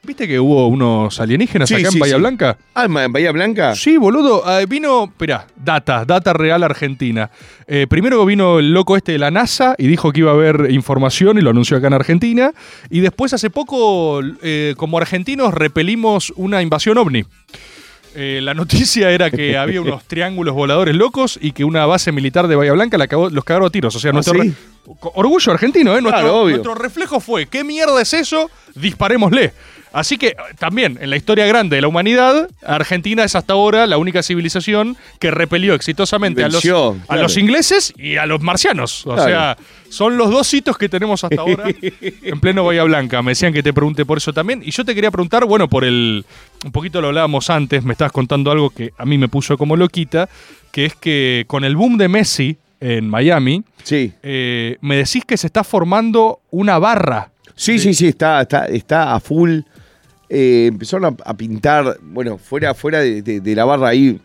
[0.06, 2.20] ¿Viste que hubo unos alienígenas Sí, acá sí, en Bahía sí.
[2.20, 2.58] Blanca?
[2.74, 3.74] Ah, ¿en Bahía Blanca?
[3.74, 4.42] Sí, boludo.
[4.60, 7.30] eh, vino, espera, data, data real argentina.
[7.66, 10.70] Eh, primero vino el loco este de la NASA y dijo que iba a haber
[10.70, 12.52] información y lo anunció acá en Argentina.
[12.90, 17.24] Y después hace poco, eh, como argentinos, repelimos una invasión ovni.
[18.16, 22.46] Eh, la noticia era que había unos triángulos voladores locos y que una base militar
[22.46, 23.96] de Bahía Blanca la cagó- los cagaron a tiros.
[23.96, 24.52] O sea, ¿Ah, nuestro sí?
[25.14, 26.02] orgullo argentino, ¿eh?
[26.02, 26.50] Nuestro, Claro, obvio.
[26.56, 28.50] nuestro reflejo fue, ¿qué mierda es eso?
[28.76, 29.52] Disparémosle.
[29.94, 33.96] Así que también en la historia grande de la humanidad, Argentina es hasta ahora la
[33.96, 36.64] única civilización que repelió exitosamente a los,
[37.08, 39.06] a los ingleses y a los marcianos.
[39.06, 39.28] O Claro.
[39.30, 39.56] sea,
[39.88, 43.22] son los dos hitos que tenemos hasta ahora en pleno Bahía Blanca.
[43.22, 44.62] Me decían que te pregunte por eso también.
[44.64, 46.24] Y yo te quería preguntar, bueno, por el.
[46.64, 49.76] Un poquito lo hablábamos antes, me estabas contando algo que a mí me puso como
[49.76, 50.28] loquita,
[50.72, 53.62] que es que con el boom de Messi en Miami,
[54.24, 57.30] eh, me decís que se está formando una barra.
[57.54, 59.60] Sí, sí, sí, está, está, está a full.
[60.36, 64.20] Eh, empezaron a, a pintar, bueno, fuera, fuera de, de- de la barra ahí.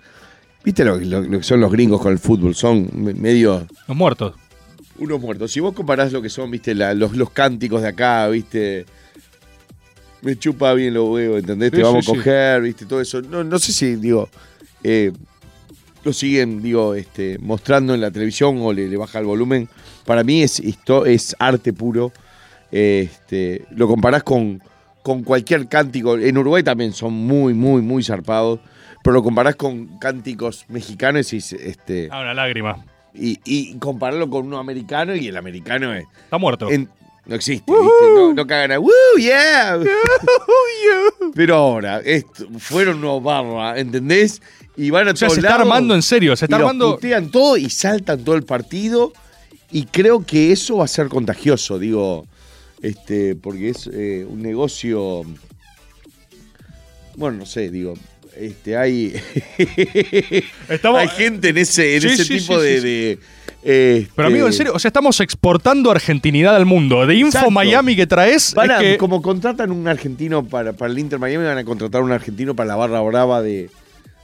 [0.64, 2.56] ¿Viste lo, lo- lo que son los gringos con el fútbol?
[2.56, 3.68] Son me- medio.
[3.88, 4.34] Los muertos.
[4.98, 5.52] Unos muertos.
[5.52, 8.86] Si vos comparás lo que son, viste, la- los, los cánticos de acá, viste.
[10.22, 11.70] Me chupa bien los huevos, ¿entendés?
[11.70, 12.18] Sí, Te vamos sí, a sí.
[12.18, 13.22] coger, viste, todo eso.
[13.22, 14.30] No, no sé si, digo.
[14.84, 15.12] eh,
[16.04, 19.68] lo siguen, digo, este, mostrando en la televisión o le, le baja el volumen.
[20.06, 22.12] Para mí es, esto es arte puro.
[22.72, 24.62] Este, lo comparás con,
[25.04, 26.18] con cualquier cántico.
[26.18, 28.60] En Uruguay también son muy, muy, muy zarpados.
[29.04, 32.10] Pero lo comparás con cánticos mexicanos y este.
[32.12, 32.84] Ah, una lágrima.
[33.14, 36.06] Y, y compararlo con uno americano y el americano es.
[36.26, 36.70] Está muerto.
[36.70, 36.90] en-
[37.26, 38.06] no existe, ¿viste?
[38.16, 38.80] No, no cagan a.
[38.80, 38.90] ¡Woo,
[39.20, 39.78] yeah!
[41.36, 44.42] Pero ahora, esto, fueron unos barra, ¿entendés?
[44.76, 46.60] Y van a O sea, todos se está lados armando en serio, se está y
[46.60, 49.14] armando- putean todo y saltan todo el partido.
[49.72, 52.26] Y creo que eso va a ser contagioso, digo.
[52.82, 55.24] Este, porque es eh, un negocio.
[57.16, 57.96] Bueno, no sé, digo.
[58.38, 59.14] Este, hay,
[60.70, 63.12] Estamos- hay gente en ese, en Sí, ese sí, tipo sí, de.
[63.64, 67.06] este, Pero amigo, en serio, o sea, estamos exportando argentinidad al mundo.
[67.06, 67.52] De Info Exacto.
[67.52, 71.20] Miami que traes, Van es a- que- Como contratan un argentino para, para el Inter
[71.20, 73.70] Miami, van a contratar un argentino para la barra brava de,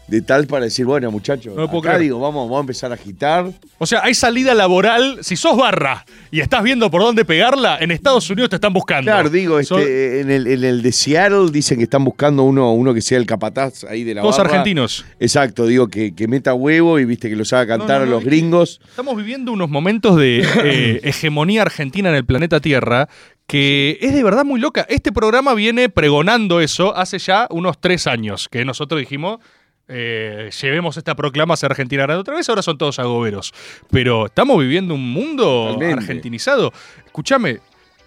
[0.08, 2.02] de tal para decir, bueno, muchachos, No acá creer.
[2.02, 3.52] digo, vamos, vamos a empezar a agitar.
[3.80, 5.20] O sea, hay salida laboral.
[5.22, 9.10] Si sos barra y estás viendo por dónde pegarla, en Estados Unidos te están buscando.
[9.12, 12.72] Claro, digo, Son este, en, el, en el de Seattle dicen que están buscando uno,
[12.74, 14.52] uno que sea el capataz ahí de la Todos barra.
[14.52, 15.06] argentinos.
[15.20, 18.12] Exacto, digo, que, que meta huevo y viste que los haga cantar No, no, no,
[18.12, 18.82] a los gringos.
[18.88, 23.10] Estamos viviendo unos momentos de eh, hegemonía argentina en el planeta Tierra
[23.48, 24.86] que es de verdad muy loca.
[24.90, 29.40] Este programa viene pregonando eso hace ya unos tres años, que nosotros dijimos,
[29.88, 33.54] eh, llevemos esta proclama hacia Argentina grande otra vez, ahora son todos agoberos.
[33.92, 36.02] Pero estamos viviendo un mundo Totalmente.
[36.02, 36.74] argentinizado.
[37.06, 37.60] Escúchame,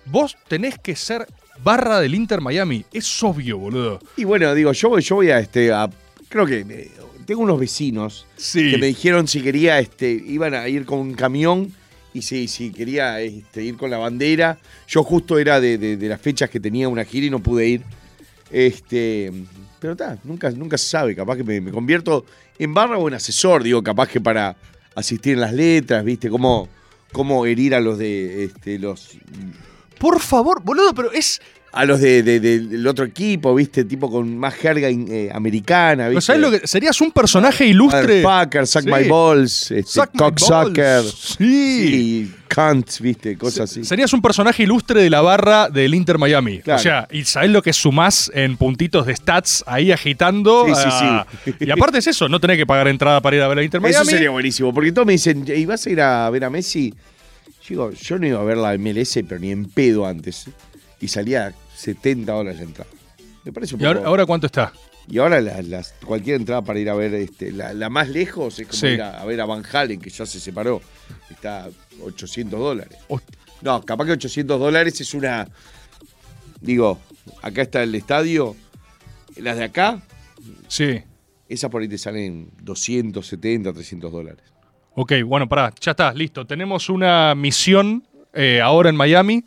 [0.07, 1.27] vos tenés que ser
[1.63, 2.85] barra del Inter Miami.
[2.93, 4.01] Es obvio, boludo.
[4.17, 5.73] Y bueno, digo, yo, voy- yo voy a este.
[5.73, 5.89] A,
[6.29, 6.91] creo que eh,
[7.27, 8.71] tengo unos vecinos Sí.
[8.71, 11.73] que me dijeron si quería, este, iban a ir con un camión
[12.15, 14.59] y si, si quería este, ir con la bandera.
[14.89, 17.67] Yo justo era de, de- de las fechas que tenía una gira y no pude
[17.69, 17.83] ir.
[18.51, 19.31] Este.
[19.81, 21.15] Pero está, nunca, nunca se sabe.
[21.15, 22.25] Capaz que me, me convierto
[22.59, 24.57] en barra o en asesor, digo, capaz que para
[24.95, 26.29] asistir en las letras, ¿viste?
[26.29, 26.69] Cómo,
[27.13, 29.19] cómo herir a los de este, los
[29.99, 31.41] Por favor, boludo, pero es.
[31.81, 33.85] A los de, de- de- del otro equipo, ¿viste?
[33.85, 36.23] Tipo con más jerga eh, americana, ¿No ¿viste?
[36.23, 38.21] sabes lo que serías un personaje ilustre?
[38.23, 38.91] Motherfucker, suck Sí.
[38.91, 41.03] my balls, este, cocksucker.
[41.05, 41.89] Sí.
[41.89, 43.37] sí, cunt, ¿viste?
[43.39, 43.85] Cosas así.
[43.85, 46.59] Serías un personaje ilustre de la barra del Inter Miami.
[46.61, 46.81] Claro.
[46.81, 50.65] O sea, y sabés lo que sumás en puntitos de stats ahí agitando.
[50.67, 51.55] Sí, sí, ah, sí.
[51.61, 53.81] Y aparte es eso, no tenés que pagar entrada para ir a ver al Inter
[53.85, 54.11] Eso Miami.
[54.11, 56.93] sería buenísimo, porque todos me dicen, ¿y vas a ir a ver a Messi?
[57.69, 60.47] Digo, yo no iba a ver la MLS, pero ni en pedo antes.
[61.01, 62.91] Y salía 70 dólares la entrada.
[63.45, 64.73] Me parece un ¿Y ahora, poco- ahora cuánto está?
[65.11, 68.59] Y ahora las- las- cualquier entrada para ir a ver este, la, la más lejos
[68.59, 68.87] es como Sí.
[68.89, 70.83] ir a, a ver a Van Halen, que ya se separó.
[71.31, 71.69] Está
[72.03, 72.99] 800 dólares.
[73.63, 75.49] No, capaz que 800 dólares es una.
[76.61, 76.99] Digo,
[77.43, 78.55] acá está el estadio.
[79.37, 80.03] Las de acá,
[80.67, 81.01] Sí.
[81.49, 84.43] esas por ahí te salen 270, 300 dólares.
[84.95, 86.45] Ok, bueno, pará, ya está, listo.
[86.47, 88.05] Tenemos una misión
[88.35, 89.45] eh, ahora en Miami.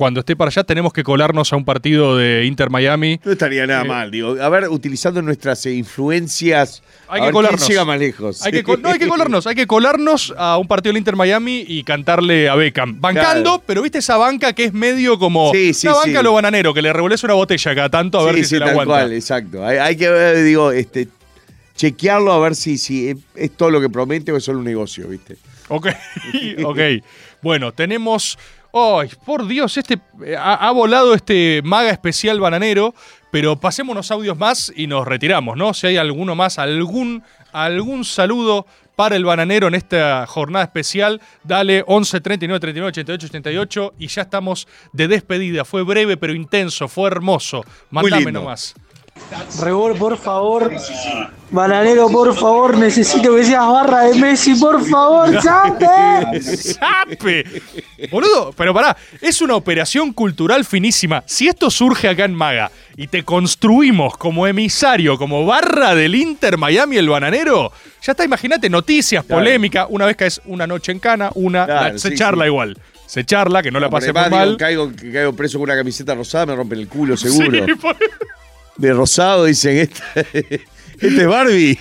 [0.00, 3.20] Cuando esté para allá tenemos que colarnos a un partido de Inter Miami.
[3.22, 4.34] No estaría nada Eh, mal, digo.
[4.40, 6.82] A ver, utilizando nuestras eh, influencias.
[7.06, 7.68] Hay a que ver quién colarnos.
[7.68, 8.42] llega más lejos.
[8.42, 11.16] Hay que, col- no, hay que colarnos, hay que colarnos a un partido del Inter
[11.16, 12.98] Miami y cantarle a Beckham.
[12.98, 13.62] Bancando, Claro.
[13.66, 16.16] pero viste esa banca que es medio como Sí, sí, una banca sí.
[16.16, 18.64] a lo bananero, que le revolés una botella cada tanto a ver si se la
[18.64, 18.94] tal aguanta.
[18.94, 19.66] cual, exacto.
[19.66, 21.08] Hay, hay que ver, digo, este,
[21.76, 24.64] chequearlo a ver si, si es, es todo lo que promete o es solo un
[24.64, 25.36] negocio, ¿viste?
[25.68, 25.88] Ok,
[26.64, 26.78] ok.
[27.42, 28.38] Bueno, tenemos.
[28.72, 29.76] ¡Ay, por Dios!
[29.76, 32.94] Este eh, ha, ha volado este maga especial bananero,
[33.30, 35.74] pero pasemos unos audios más y nos retiramos, ¿no?
[35.74, 38.66] Si hay alguno más, algún, algún saludo
[39.00, 44.22] para el bananero en esta jornada especial, dale 11 39 39 88 88 y ya
[44.22, 45.64] estamos de despedida.
[45.64, 47.64] Fue breve pero intenso, fue hermoso.
[47.90, 48.40] Mandame lindo.
[48.40, 48.74] nomás.
[49.60, 50.70] Rebor, por favor.
[51.50, 56.40] Bananero, por favor, necesito que seas barra de Messi, por favor, ¡sape!
[56.40, 57.44] ¡Sape!
[58.10, 61.24] Boludo, pero pará, es una operación cultural finísima.
[61.26, 66.56] Si esto surge acá en Maga y te construimos como emisario, como barra del Inter
[66.56, 69.40] Miami el bananero, ya está, imagínate, noticias, Claro.
[69.40, 72.44] polémica, una vez que es una noche en cana, una, Claro, la- se sí, charla
[72.44, 72.48] sí.
[72.48, 72.78] igual.
[73.06, 74.56] Se charla, que no la Además, por digo, mal.
[74.56, 77.66] caigo, caigo preso con una camiseta rosada, me rompen el culo, seguro.
[77.66, 77.96] Sí, por-
[78.76, 80.66] De rosado dicen, esta, este
[81.00, 81.78] es Barbie.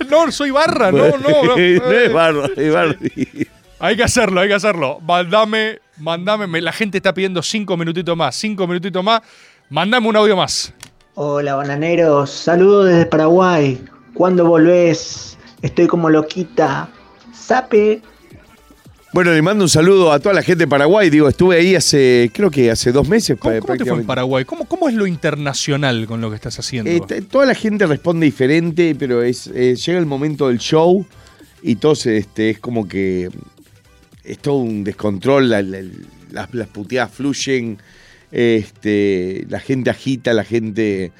[0.10, 1.18] no, soy barra, no, no.
[1.18, 1.44] no.
[1.56, 3.48] no es Barbie, es Barbie.
[3.80, 4.98] Hay que hacerlo, hay que hacerlo.
[5.00, 6.46] Mandame, mandame.
[6.46, 9.22] me- La gente está pidiendo cinco minutitos más, cinco minutitos más.
[9.70, 10.72] Mandame un audio más.
[11.14, 13.80] Hola bananeros, saludos desde Paraguay.
[14.14, 15.36] ¿Cuándo volvés?
[15.62, 16.88] Estoy como loquita.
[17.32, 18.02] Sape.
[19.12, 21.08] Bueno, le mando un saludo a toda la gente de Paraguay.
[21.08, 23.38] Digo, estuve ahí hace, creo que hace dos meses.
[23.38, 24.06] ¿Cómo, te fue en.
[24.06, 24.44] Paraguay?
[24.44, 26.90] ¿Cómo, ¿Cómo es lo internacional con lo que estás haciendo?
[26.90, 31.06] Eh, toda la gente responde diferente, pero es eh, llega el momento del show
[31.62, 33.30] y todo se- este, es como que
[34.24, 35.82] es todo un descontrol, la- la-
[36.30, 37.78] las, las puteadas fluyen,
[38.30, 41.12] este, la gente agita, la gente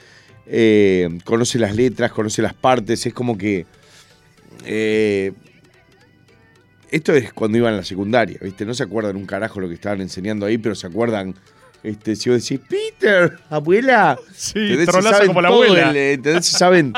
[0.47, 3.65] eh, conoce las letras, conoce las partes, es como que...
[4.67, 5.33] eh,
[6.91, 8.65] esto es cuando iban a la secundaria, ¿viste?
[8.65, 11.35] No se acuerdan un carajo lo que estaban enseñando ahí, pero se acuerdan,
[11.83, 14.19] este, si vos decís, Peter, abuela.
[14.35, 15.91] Sí, trolazo como la abuela.
[15.97, 16.93] el, saben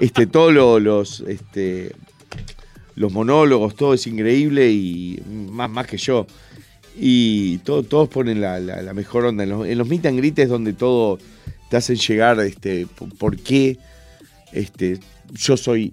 [0.00, 1.92] este, todos lo- los, este,
[2.96, 6.26] los monólogos, todo es increíble y más, más que yo.
[6.96, 9.42] Y todo- todos ponen la, la- la mejor onda.
[9.44, 11.18] En los, en los meet and greet es donde todo
[11.70, 13.78] te hacen llegar, este, por, por qué
[14.52, 15.00] Este,
[15.32, 15.92] yo soy,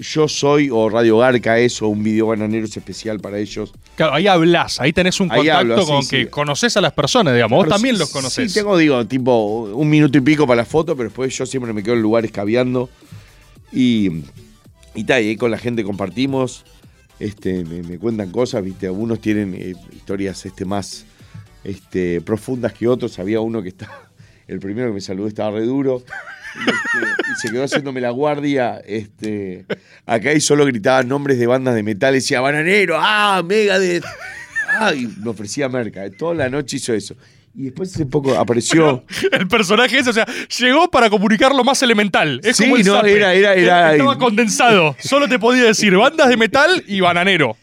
[0.00, 3.72] yo soy, o Radio Garca es, o un video bananero es especial para ellos.
[3.96, 6.08] Claro, ahí hablas, ahí tenés un Ahí contacto hablo, con sí.
[6.10, 7.56] que conoces a las personas, digamos.
[7.56, 8.52] Vos Pero también los conocés.
[8.52, 11.72] Sí, tengo, digo, tipo un minuto y pico para la foto, pero después yo siempre
[11.72, 12.88] me quedo en lugares caviando.
[13.72, 14.22] Y,
[14.94, 16.64] y tal, y ahí con la gente compartimos,
[17.18, 21.04] este, me, me cuentan cosas, viste, algunos tienen eh, historias este, más
[21.64, 23.18] este, profundas que otros.
[23.18, 24.08] Había uno que está,
[24.46, 26.02] el primero que me saludó estaba re duro.
[26.54, 28.80] Y, este, y se quedó haciéndome la guardia.
[28.86, 29.64] Este,
[30.06, 32.14] acá y solo gritaban nombres de bandas de metal.
[32.14, 34.04] Decía Bananero, ah, Megadeth.
[34.70, 36.02] Ah, y me ofrecía merca.
[36.16, 37.14] Toda la noche hizo eso.
[37.54, 39.04] Y después hace poco apareció.
[39.32, 40.26] El personaje ese, o sea,
[40.60, 42.40] llegó para comunicar lo más elemental.
[42.44, 43.16] Es Sí, como el no, Zape.
[43.16, 44.94] era- era- era- Estaba condensado.
[45.00, 47.56] Solo te podía decir bandas de metal y bananero.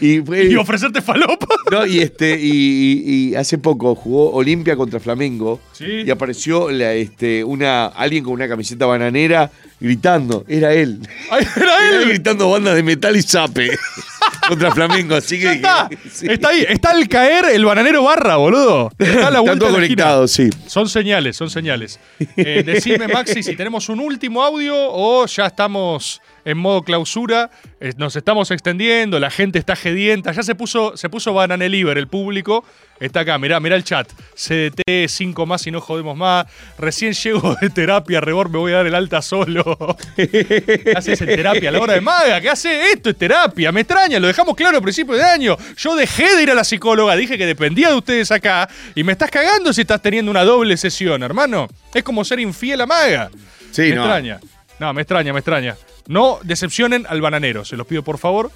[0.00, 1.46] Y, fue- Y ofrecerte falopa.
[1.70, 5.60] No, y este, y, hace poco jugó Olimpia contra Flamengo.
[5.72, 5.84] Sí.
[6.06, 10.46] Y apareció la, este, una, alguien con una camiseta bananera gritando.
[10.48, 11.00] Era él.
[11.30, 12.08] Ay, Era él.
[12.08, 13.70] gritando bandas de metal y zape
[14.48, 15.14] contra Flamengo.
[15.14, 15.52] Así que.
[15.52, 15.90] Está,
[16.22, 18.90] está ahí, está al caer el bananero barra, boludo.
[18.98, 20.48] Está la Están vuelta conectados, sí.
[20.66, 22.00] Son señales, son señales.
[22.36, 27.50] Eh, decime, Maxi, si tenemos un último audio o ya estamos en modo clausura.
[27.78, 30.32] Eh, nos estamos extendiendo, la gente está gedienta.
[30.32, 32.64] Ya se puso, se puso bananeliver el público.
[32.98, 34.08] Está acá, mirá, mirá el chat.
[34.34, 36.46] CDT, 5 más y no jodemos más.
[36.78, 39.76] Recién llego de terapia, Rebor, me voy a dar el alta solo.
[40.16, 42.40] ¿Qué haces en terapia a la hora de maga?
[42.40, 42.92] ¿Qué hace?
[42.92, 43.70] Esto es terapia.
[43.70, 45.56] Me extraña, lo dejamos claro a principios de año.
[45.76, 48.68] Yo dejé de ir a la psicóloga, dije que dependía de ustedes acá.
[48.94, 51.68] Y me estás cagando si estás teniendo una doble sesión, hermano.
[51.92, 53.30] Es como ser infiel a maga.
[53.70, 54.02] Sí, me no.
[54.02, 54.40] extraña.
[54.78, 55.76] No, me extraña, me extraña.
[56.08, 58.50] No decepcionen al bananero, se los pido por favor.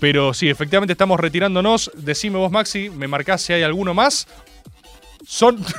[0.00, 1.90] Pero sí, efectivamente estamos retirándonos.
[1.94, 4.26] Decime vos, Maxi, me marcás si hay alguno más.
[5.26, 5.58] Son.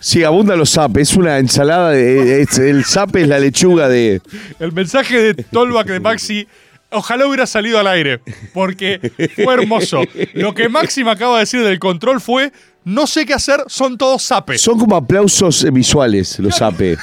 [0.00, 1.10] Sí, abunda los zapes.
[1.12, 2.42] Es una ensalada de.
[2.42, 4.20] es- el zape es la lechuga de.
[4.60, 6.46] El mensaje de Tolbach de Maxi.
[6.90, 8.20] Ojalá hubiera salido al aire,
[8.52, 9.00] porque
[9.34, 10.02] fue hermoso.
[10.34, 12.52] Lo que Maxi me acaba de decir del control fue:
[12.84, 14.60] no sé qué hacer, son todos zapes.
[14.60, 16.98] Son como aplausos visuales, los zape.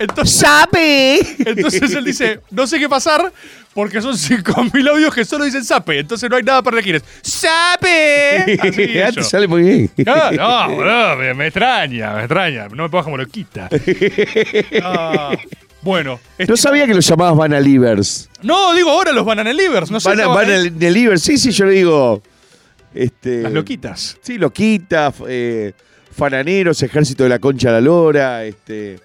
[0.00, 1.20] Entonces, ¡Sape!
[1.48, 3.32] Entonces él dice: no sé qué pasar,
[3.74, 5.98] porque son 5.000 audios que solo dicen zape.
[6.00, 6.96] Entonces no hay nada para elegir.
[6.96, 8.58] Es ¡Sape!
[8.60, 9.90] Así Ah, te sale muy bien.
[9.98, 12.68] No, no, boludo, me, me extraña, me extraña.
[12.68, 13.68] No me pongas como loquita.
[14.82, 15.36] Ah,
[15.82, 16.18] bueno.
[16.48, 18.28] No sabía que los llamabas Banalivers.
[18.42, 19.90] No, digo ahora los Bananelivers.
[19.90, 22.22] No sé Van, estaba- Banalivers, sí, sí, yo le digo.
[22.94, 24.16] Este, Las loquitas.
[24.20, 25.72] Sí, loquitas, eh,
[26.16, 28.44] fananeros, ejército de la concha de la lora.
[28.44, 28.98] Este,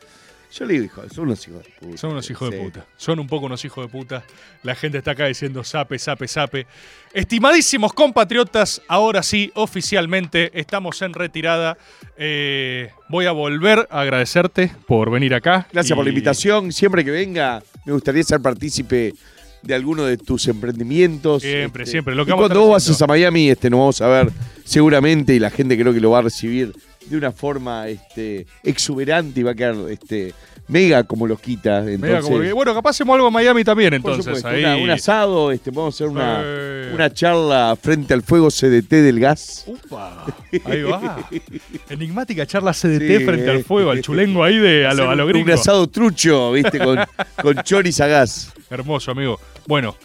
[0.58, 1.98] yo le digo, hijo, son unos hijos de puta.
[1.98, 2.86] Son unos hijos de puta.
[2.96, 4.24] Son un poco unos hijos de puta.
[4.64, 6.66] La gente está acá diciendo sape, sape, sape.
[7.14, 11.78] Estimadísimos compatriotas, ahora sí, oficialmente estamos en retirada.
[12.18, 15.68] Eh, voy a volver a agradecerte por venir acá.
[15.74, 16.72] Gracias por la invitación.
[16.72, 19.14] Siempre que venga, me gustaría ser partícipe
[19.62, 21.42] de alguno de tus emprendimientos.
[21.42, 22.16] Siempre, Este, siempre.
[22.16, 22.94] Lo que y cuando vos haciendo.
[22.94, 24.32] vayas a Miami, este, nos vamos a ver
[24.64, 26.74] seguramente y la gente creo que lo va a recibir
[27.10, 30.34] de una forma este, exuberante y va a quedar este,
[30.68, 31.26] mega como.
[31.28, 34.26] Entonces, que- bueno, capaz hacemos algo en Miami también, entonces.
[34.26, 34.64] supuesto, ahí.
[34.64, 36.92] una- un asado, este, podemos hacer una, Eh.
[36.94, 39.66] una charla frente al fuego CDT del gas.
[39.68, 40.26] Upa,
[40.66, 41.28] ahí va.
[41.90, 43.26] Enigmática charla CDT Sí.
[43.26, 45.46] frente al fuego, al chulengo ahí de a lo, a lo gringo.
[45.46, 46.98] un asado trucho, viste, con,
[47.42, 48.54] con choris a gas.
[48.70, 49.40] Hermoso, amigo.
[49.68, 49.96] Bueno,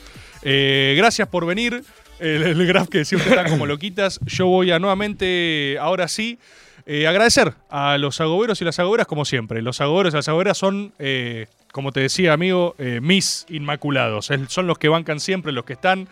[0.42, 1.82] eh, gracias por venir.
[2.18, 4.20] El, el graph que siempre están como loquitas.
[4.26, 6.38] Yo voy a nuevamente, ahora sí,
[6.86, 9.62] eh, agradecer a los agoberos y las agoberas como siempre.
[9.62, 14.30] Los agoberos y las agoberas son, eh, como te decía, amigo, eh, mis inmaculados.
[14.48, 16.08] Son los que bancan siempre, los que están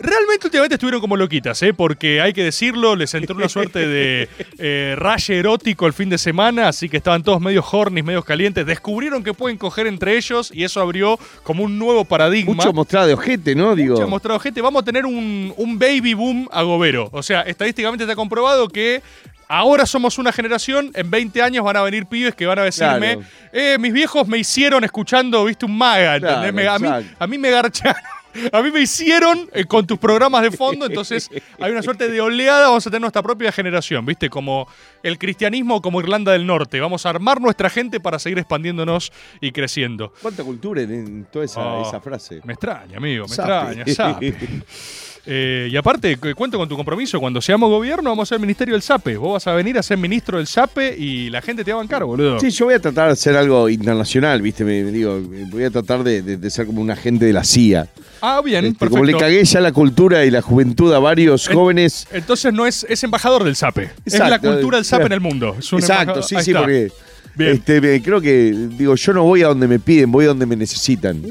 [0.00, 1.74] Realmente últimamente estuvieron como loquitas, ¿eh?
[1.74, 6.16] porque hay que decirlo, les entró una suerte de eh, raye erótico el fin de
[6.16, 8.64] semana, así que estaban todos medio horny, medio calientes.
[8.64, 12.54] Descubrieron que pueden coger entre ellos y eso abrió como un nuevo paradigma.
[12.54, 13.76] Mucho mostrada de ojete, ¿no?
[13.76, 13.96] Digo.
[13.96, 14.62] Mucho mostrado gente.
[14.62, 17.10] Vamos a tener un, un baby boom agobero.
[17.12, 19.02] O sea, estadísticamente está comprobado que
[19.50, 23.16] ahora somos una generación, en 20 años van a venir pibes que van a decirme,
[23.16, 23.22] Claro.
[23.52, 26.38] eh, mis viejos me hicieron escuchando, viste, un maga, ¿entendés?
[26.38, 27.16] Claro, Me- a, mí, exacto.
[27.18, 28.02] a mí me garcharon.
[28.52, 31.28] A mí me hicieron eh, con tus programas de fondo, entonces
[31.58, 34.30] hay una suerte de oleada, vamos a tener nuestra propia generación, ¿viste?
[34.30, 34.68] Como
[35.02, 36.78] el cristianismo como Irlanda del Norte.
[36.78, 40.12] Vamos a armar nuestra gente para seguir expandiéndonos y creciendo.
[40.22, 42.40] ¿Cuánta cultura en, toda esa, Oh, esa frase?
[42.44, 43.84] Me extraña, amigo, me extraña.
[45.26, 47.20] Eh, y aparte, cu- cuento con tu compromiso.
[47.20, 49.16] Cuando seamos gobierno, vamos a ser ministerio del SAPE.
[49.18, 51.82] Vos vas a venir a ser ministro del SAPE y la gente te va a
[51.82, 52.40] bancar, boludo.
[52.40, 54.64] Sí, yo voy a tratar de hacer algo internacional, ¿viste?
[54.64, 57.44] Me, me digo, voy a tratar de, de- de ser como un agente de la
[57.44, 57.86] CIA.
[58.22, 58.90] Ah, bien, Este, perfecto.
[58.98, 62.06] como le cagué ya la cultura y la juventud a varios En- jóvenes.
[62.12, 63.90] Entonces no es, es embajador del SAPE.
[64.06, 65.56] es la cultura del SAPE en el mundo.
[65.58, 66.60] Es Exacto, sí, Ahí sí, está.
[66.62, 66.90] porque
[67.38, 70.56] Este, creo que, digo, yo no voy a donde me piden, voy a donde me
[70.56, 71.22] necesitan.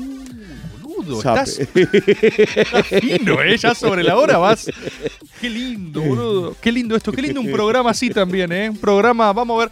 [0.99, 3.57] Boludo, estás, estás fino, ¿eh?
[3.57, 4.69] Ya sobre la hora vas.
[5.39, 6.55] Qué lindo, boludo.
[6.61, 7.11] Qué lindo esto.
[7.11, 8.69] Qué lindo un programa así también, ¿eh?
[8.69, 9.71] Un programa, vamos a ver.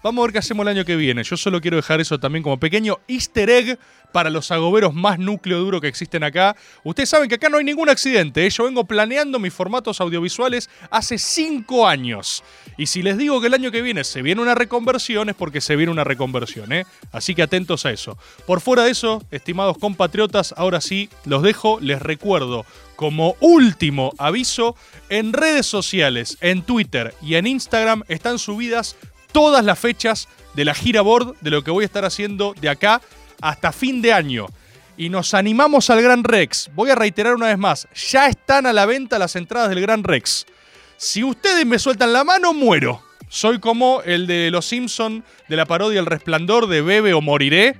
[0.00, 1.24] Vamos a ver qué hacemos el año que viene.
[1.24, 3.78] Yo solo quiero dejar eso también como pequeño easter egg
[4.12, 6.54] para los agoberos más núcleo duro que existen acá.
[6.84, 8.46] Ustedes saben que acá no hay ningún accidente.
[8.46, 8.50] ¿eh?
[8.50, 12.44] Yo vengo planeando mis formatos audiovisuales hace cinco años.
[12.76, 15.60] Y si les digo que el año que viene se viene una reconversión, es porque
[15.60, 16.72] se viene una reconversión.
[16.72, 16.86] ¿eh?
[17.10, 18.16] Así que atentos a eso.
[18.46, 21.80] Por fuera de eso, estimados compatriotas, ahora sí, los dejo.
[21.80, 24.76] Les recuerdo como último aviso,
[25.08, 28.96] en redes sociales, en Twitter y en Instagram están subidas
[29.32, 32.68] todas las fechas de la gira board de lo que voy a estar haciendo de
[32.68, 33.00] acá
[33.40, 34.46] hasta fin de año.
[34.96, 36.70] Y nos animamos al Gran Rex.
[36.74, 40.02] Voy a reiterar una vez más, ya están a la venta las entradas del Gran
[40.02, 40.46] Rex.
[40.96, 43.02] Si ustedes me sueltan la mano, muero.
[43.28, 47.76] Soy como el de Los Simpson de la parodia El Resplandor de Bebe o Moriré.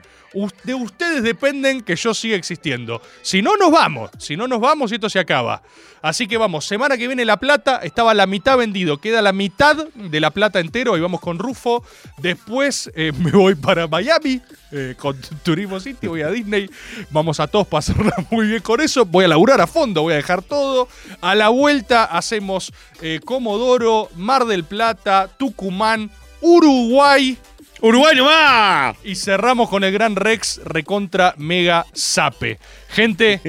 [0.65, 3.01] De ustedes dependen que yo siga existiendo.
[3.23, 4.11] Si no, nos vamos.
[4.19, 5.63] Si no, nos vamos y esto se acaba.
[6.03, 8.99] Así que vamos, semana que viene La Plata estaba la mitad vendido.
[8.99, 10.95] Queda la mitad de La Plata entero.
[10.95, 11.83] Ahí vamos con Rufo.
[12.19, 16.07] Después eh, me voy para Miami eh, con Turismo City.
[16.07, 16.71] Voy a Disney.
[17.11, 19.05] Vamos a todos pasarla muy bien con eso.
[19.05, 20.03] Voy a laburar a fondo.
[20.03, 20.89] Voy a dejar todo.
[21.21, 26.11] A la vuelta hacemos eh, Comodoro, Mar del Plata, Tucumán,
[26.41, 27.39] Uruguay.
[27.81, 28.97] Uruguay nomás.
[29.05, 32.59] Y cerramos con el Gran Rex recontra Mega Sape.
[32.89, 33.41] Gente,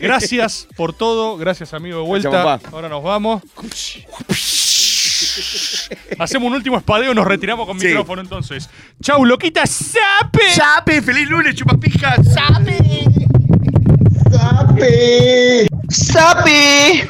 [0.00, 1.36] gracias por todo.
[1.36, 2.60] Gracias, amigo, de vuelta.
[2.72, 3.42] Ahora nos vamos.
[6.18, 7.86] Hacemos un último espadeo, nos retiramos con Sí.
[7.88, 8.68] micrófono entonces.
[9.02, 10.54] Chau, loquita, Sape.
[10.54, 11.02] ¡Sape!
[11.02, 12.16] ¡Feliz lunes, chupapija!
[12.22, 12.78] ¡Sape!
[14.30, 15.66] ¡Sape!
[15.88, 17.08] ¡Sape!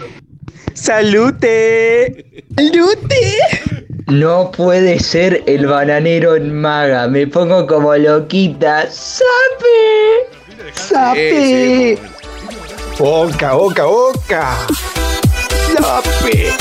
[0.74, 2.44] ¡Salute!
[2.56, 3.86] ¡Salute!
[4.06, 7.08] No puede ser el bananero en maga.
[7.08, 8.88] Me pongo como loquita.
[8.90, 10.28] ¡Sape!
[10.74, 11.98] ¡Sape!
[12.98, 14.56] Boca, boca, boca.
[15.76, 16.52] ¡Sape!